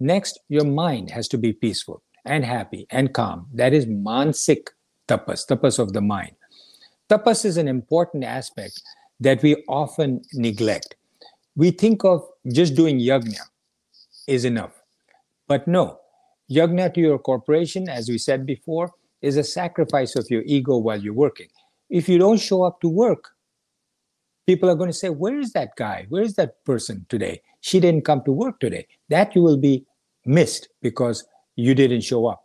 Next, 0.00 0.40
your 0.48 0.64
mind 0.64 1.10
has 1.10 1.28
to 1.28 1.38
be 1.38 1.52
peaceful 1.52 2.02
and 2.24 2.44
happy 2.44 2.86
and 2.90 3.12
calm. 3.12 3.46
That 3.54 3.72
is 3.72 3.86
mansik 3.86 4.68
tapas, 5.08 5.46
tapas 5.46 5.78
of 5.78 5.92
the 5.92 6.00
mind. 6.00 6.32
Tapas 7.08 7.44
is 7.44 7.56
an 7.56 7.68
important 7.68 8.24
aspect 8.24 8.82
that 9.18 9.42
we 9.42 9.64
often 9.68 10.22
neglect 10.32 10.96
we 11.56 11.70
think 11.70 12.04
of 12.04 12.26
just 12.52 12.74
doing 12.74 12.98
yajna 12.98 13.40
is 14.26 14.44
enough. 14.44 14.82
But 15.48 15.66
no, 15.66 15.98
yajna 16.50 16.94
to 16.94 17.00
your 17.00 17.18
corporation, 17.18 17.88
as 17.88 18.08
we 18.08 18.18
said 18.18 18.46
before, 18.46 18.92
is 19.20 19.36
a 19.36 19.44
sacrifice 19.44 20.16
of 20.16 20.30
your 20.30 20.42
ego 20.46 20.76
while 20.78 21.00
you're 21.00 21.12
working. 21.12 21.48
If 21.90 22.08
you 22.08 22.18
don't 22.18 22.38
show 22.38 22.62
up 22.62 22.80
to 22.80 22.88
work, 22.88 23.30
people 24.46 24.70
are 24.70 24.74
going 24.74 24.88
to 24.90 24.96
say, 24.96 25.10
Where 25.10 25.38
is 25.38 25.52
that 25.52 25.76
guy? 25.76 26.06
Where 26.08 26.22
is 26.22 26.34
that 26.36 26.64
person 26.64 27.04
today? 27.08 27.42
She 27.60 27.80
didn't 27.80 28.04
come 28.04 28.22
to 28.24 28.32
work 28.32 28.60
today. 28.60 28.86
That 29.08 29.34
you 29.34 29.42
will 29.42 29.58
be 29.58 29.84
missed 30.24 30.68
because 30.80 31.26
you 31.60 31.74
didn't 31.74 32.02
show 32.02 32.26
up. 32.26 32.42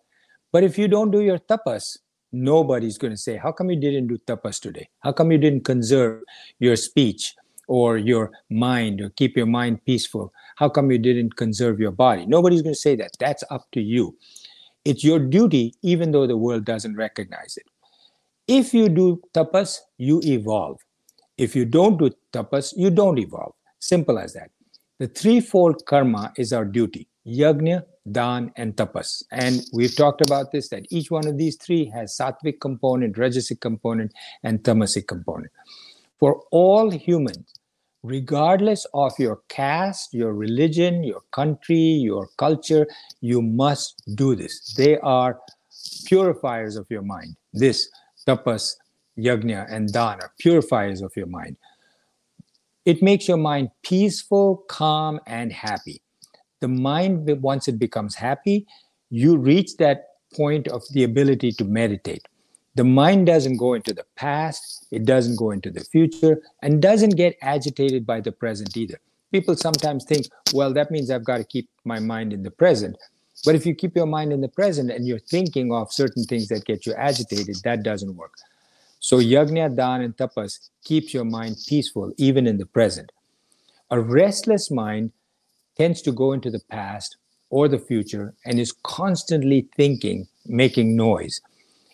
But 0.51 0.63
if 0.63 0.77
you 0.77 0.87
don't 0.87 1.11
do 1.11 1.21
your 1.21 1.39
tapas, 1.39 1.97
nobody's 2.31 2.97
going 2.97 3.11
to 3.13 3.17
say, 3.17 3.37
How 3.37 3.51
come 3.51 3.69
you 3.69 3.79
didn't 3.79 4.07
do 4.07 4.17
tapas 4.27 4.59
today? 4.59 4.89
How 4.99 5.11
come 5.11 5.31
you 5.31 5.37
didn't 5.37 5.65
conserve 5.65 6.21
your 6.59 6.75
speech? 6.75 7.35
or 7.67 7.97
your 7.97 8.31
mind 8.49 9.01
or 9.01 9.09
keep 9.09 9.35
your 9.35 9.45
mind 9.45 9.83
peaceful? 9.85 10.31
How 10.55 10.69
come 10.69 10.91
you 10.91 10.97
didn't 10.97 11.35
conserve 11.35 11.79
your 11.79 11.91
body? 11.91 12.25
Nobody's 12.25 12.61
going 12.61 12.75
to 12.75 12.79
say 12.79 12.95
that. 12.97 13.11
That's 13.19 13.43
up 13.49 13.65
to 13.71 13.81
you. 13.81 14.17
It's 14.83 15.03
your 15.03 15.19
duty 15.19 15.73
even 15.81 16.11
though 16.11 16.27
the 16.27 16.37
world 16.37 16.65
doesn't 16.65 16.95
recognize 16.95 17.57
it. 17.57 17.65
If 18.47 18.73
you 18.73 18.89
do 18.89 19.21
tapas 19.33 19.79
you 19.97 20.21
evolve. 20.23 20.79
If 21.37 21.55
you 21.55 21.65
don't 21.65 21.97
do 21.97 22.11
tapas 22.31 22.73
you 22.77 22.91
don't 22.91 23.17
evolve. 23.17 23.53
Simple 23.79 24.19
as 24.19 24.33
that. 24.33 24.51
The 24.99 25.07
threefold 25.07 25.85
karma 25.85 26.31
is 26.37 26.53
our 26.53 26.65
duty 26.65 27.07
yajna 27.25 27.83
dan 28.11 28.51
and 28.55 28.75
tapas 28.75 29.23
and 29.31 29.61
we've 29.73 29.95
talked 29.95 30.21
about 30.21 30.51
this 30.51 30.69
that 30.69 30.85
each 30.91 31.09
one 31.09 31.25
of 31.27 31.37
these 31.37 31.55
three 31.55 31.85
has 31.85 32.15
sattvic 32.15 32.59
component 32.59 33.15
rajasic 33.15 33.59
component 33.59 34.11
and 34.43 34.59
tamasic 34.63 35.07
component 35.07 35.51
for 36.19 36.41
all 36.51 36.91
humans, 36.91 37.59
regardless 38.03 38.85
of 38.93 39.13
your 39.19 39.41
caste, 39.49 40.13
your 40.13 40.33
religion, 40.33 41.03
your 41.03 41.21
country, 41.31 41.77
your 41.77 42.29
culture, 42.37 42.87
you 43.21 43.41
must 43.41 44.01
do 44.15 44.35
this. 44.35 44.73
They 44.75 44.97
are 44.99 45.39
purifiers 46.05 46.77
of 46.77 46.87
your 46.89 47.01
mind. 47.01 47.35
This 47.53 47.89
tapas, 48.27 48.75
yajna, 49.17 49.71
and 49.71 49.91
dana, 49.91 50.31
purifiers 50.39 51.01
of 51.01 51.11
your 51.15 51.27
mind. 51.27 51.57
It 52.85 53.01
makes 53.01 53.27
your 53.27 53.37
mind 53.37 53.69
peaceful, 53.83 54.63
calm, 54.69 55.19
and 55.25 55.51
happy. 55.51 56.01
The 56.65 56.69
mind, 56.69 57.29
once 57.41 57.67
it 57.67 57.77
becomes 57.77 58.15
happy, 58.15 58.65
you 59.09 59.37
reach 59.37 59.77
that 59.77 59.97
point 60.35 60.67
of 60.67 60.81
the 60.93 61.03
ability 61.03 61.51
to 61.53 61.63
meditate 61.63 62.25
the 62.75 62.83
mind 62.83 63.25
doesn't 63.25 63.55
go 63.57 63.73
into 63.73 63.93
the 63.93 64.05
past, 64.15 64.85
it 64.91 65.05
doesn't 65.05 65.37
go 65.37 65.51
into 65.51 65.71
the 65.71 65.83
future, 65.83 66.41
and 66.61 66.81
doesn't 66.81 67.15
get 67.15 67.37
agitated 67.41 68.05
by 68.05 68.19
the 68.19 68.33
present 68.33 68.75
either. 68.75 68.99
People 69.31 69.55
sometimes 69.55 70.03
think, 70.03 70.27
well, 70.53 70.73
that 70.73 70.91
means 70.91 71.09
I've 71.09 71.23
got 71.23 71.37
to 71.37 71.45
keep 71.45 71.69
my 71.85 71.99
mind 71.99 72.33
in 72.33 72.43
the 72.43 72.51
present. 72.51 72.97
But 73.45 73.55
if 73.55 73.65
you 73.65 73.73
keep 73.75 73.95
your 73.95 74.05
mind 74.05 74.33
in 74.33 74.41
the 74.41 74.49
present 74.49 74.91
and 74.91 75.07
you're 75.07 75.19
thinking 75.19 75.71
of 75.71 75.91
certain 75.91 76.25
things 76.25 76.49
that 76.49 76.65
get 76.65 76.85
you 76.85 76.93
agitated, 76.93 77.57
that 77.63 77.83
doesn't 77.83 78.15
work. 78.15 78.33
So 78.99 79.19
yajna, 79.19 79.75
dan, 79.75 80.01
and 80.01 80.15
tapas 80.17 80.69
keeps 80.83 81.13
your 81.13 81.25
mind 81.25 81.57
peaceful 81.67 82.11
even 82.17 82.45
in 82.47 82.57
the 82.57 82.65
present. 82.65 83.11
A 83.89 83.99
restless 83.99 84.71
mind 84.71 85.11
tends 85.77 86.01
to 86.03 86.11
go 86.11 86.31
into 86.31 86.49
the 86.49 86.61
past 86.69 87.17
or 87.49 87.67
the 87.67 87.79
future 87.79 88.33
and 88.45 88.59
is 88.59 88.73
constantly 88.83 89.67
thinking, 89.75 90.27
making 90.45 90.95
noise. 90.95 91.41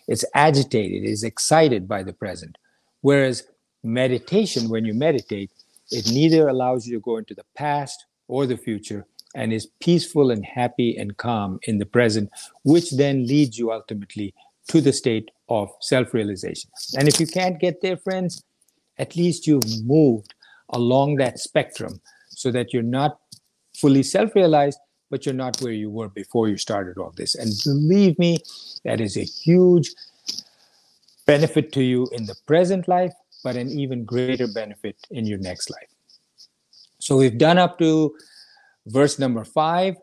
It's 0.08 0.24
agitated, 0.34 1.04
it's 1.04 1.22
excited 1.22 1.86
by 1.86 2.02
the 2.02 2.12
present. 2.12 2.58
Whereas 3.00 3.44
meditation, 3.82 4.68
when 4.68 4.84
you 4.84 4.94
meditate, 4.94 5.50
it 5.90 6.06
neither 6.12 6.48
allows 6.48 6.86
you 6.86 6.96
to 6.96 7.00
go 7.00 7.16
into 7.18 7.34
the 7.34 7.44
past 7.56 8.06
or 8.28 8.46
the 8.46 8.56
future 8.56 9.06
and 9.34 9.52
is 9.52 9.68
peaceful 9.80 10.30
and 10.30 10.44
happy 10.44 10.96
and 10.96 11.16
calm 11.16 11.58
in 11.64 11.78
the 11.78 11.86
present, 11.86 12.30
which 12.64 12.90
then 12.92 13.26
leads 13.26 13.58
you 13.58 13.72
ultimately 13.72 14.34
to 14.68 14.80
the 14.80 14.92
state 14.92 15.30
of 15.48 15.70
self 15.80 16.14
realization. 16.14 16.70
And 16.96 17.08
if 17.08 17.18
you 17.18 17.26
can't 17.26 17.58
get 17.58 17.80
there, 17.82 17.96
friends, 17.96 18.44
at 18.98 19.16
least 19.16 19.46
you've 19.46 19.84
moved 19.84 20.34
along 20.70 21.16
that 21.16 21.38
spectrum 21.38 22.00
so 22.28 22.50
that 22.50 22.72
you're 22.72 22.82
not 22.82 23.18
fully 23.82 24.02
self 24.02 24.34
realized, 24.34 24.78
but 25.10 25.26
you're 25.26 25.34
not 25.34 25.60
where 25.60 25.72
you 25.72 25.90
were 25.90 26.08
before 26.08 26.48
you 26.48 26.56
started 26.56 26.96
all 26.96 27.12
this. 27.16 27.34
And 27.34 27.52
believe 27.64 28.18
me, 28.18 28.38
that 28.84 29.00
is 29.00 29.16
a 29.18 29.24
huge 29.24 29.90
benefit 31.26 31.72
to 31.72 31.82
you 31.82 32.08
in 32.12 32.24
the 32.26 32.36
present 32.46 32.88
life, 32.88 33.12
but 33.44 33.56
an 33.56 33.68
even 33.68 34.04
greater 34.04 34.46
benefit 34.46 34.96
in 35.10 35.26
your 35.26 35.38
next 35.38 35.68
life. 35.70 35.90
So 37.00 37.16
we've 37.16 37.36
done 37.36 37.58
up 37.58 37.78
to 37.80 38.14
verse 38.86 39.18
number 39.18 39.44
five. 39.44 39.96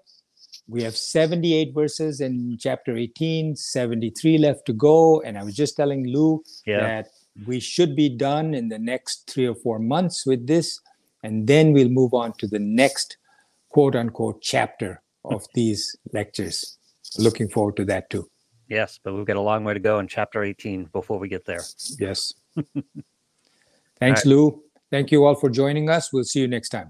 We 0.68 0.84
have 0.84 0.96
78 0.96 1.74
verses 1.74 2.22
in 2.22 2.58
chapter 2.60 2.96
18, 2.96 3.56
73 3.56 4.38
left 4.38 4.66
to 4.68 4.74
go. 4.74 5.22
And 5.22 5.38
I 5.38 5.44
was 5.44 5.56
just 5.56 5.76
telling 5.78 6.06
Lou 6.06 6.44
yeah. 6.68 6.82
that 6.82 7.08
we 7.48 7.60
should 7.60 7.96
be 7.96 8.10
done 8.10 8.54
in 8.54 8.70
the 8.70 8.78
next 8.78 9.32
three 9.32 9.48
or 9.48 9.56
four 9.56 9.80
months 9.80 10.26
with 10.26 10.46
this. 10.46 10.80
And 11.24 11.48
then 11.48 11.74
we'll 11.74 11.90
move 11.90 12.14
on 12.14 12.34
to 12.34 12.48
the 12.48 12.60
next 12.60 13.18
quote 13.70 13.96
unquote 13.96 14.42
chapter 14.42 15.02
of 15.26 15.46
these 15.54 15.96
lectures. 16.14 16.78
Looking 17.18 17.50
forward 17.50 17.76
to 17.78 17.86
that 17.86 18.10
too. 18.10 18.30
Yes, 18.68 19.00
but 19.04 19.14
we've 19.14 19.26
got 19.26 19.36
a 19.36 19.42
long 19.42 19.64
way 19.64 19.74
to 19.74 19.80
go 19.80 19.98
in 20.00 20.08
chapter 20.08 20.44
18 20.44 20.86
before 20.94 21.18
we 21.18 21.28
get 21.28 21.46
there. 21.46 21.62
Yes. 22.00 22.34
Thanks, 24.00 24.22
right. 24.22 24.26
Lou. 24.26 24.64
Thank 24.92 25.12
you 25.12 25.26
all 25.26 25.36
for 25.36 25.50
joining 25.50 25.90
us. 25.90 26.14
We'll 26.14 26.24
see 26.24 26.40
you 26.40 26.48
next 26.48 26.70
time. 26.70 26.90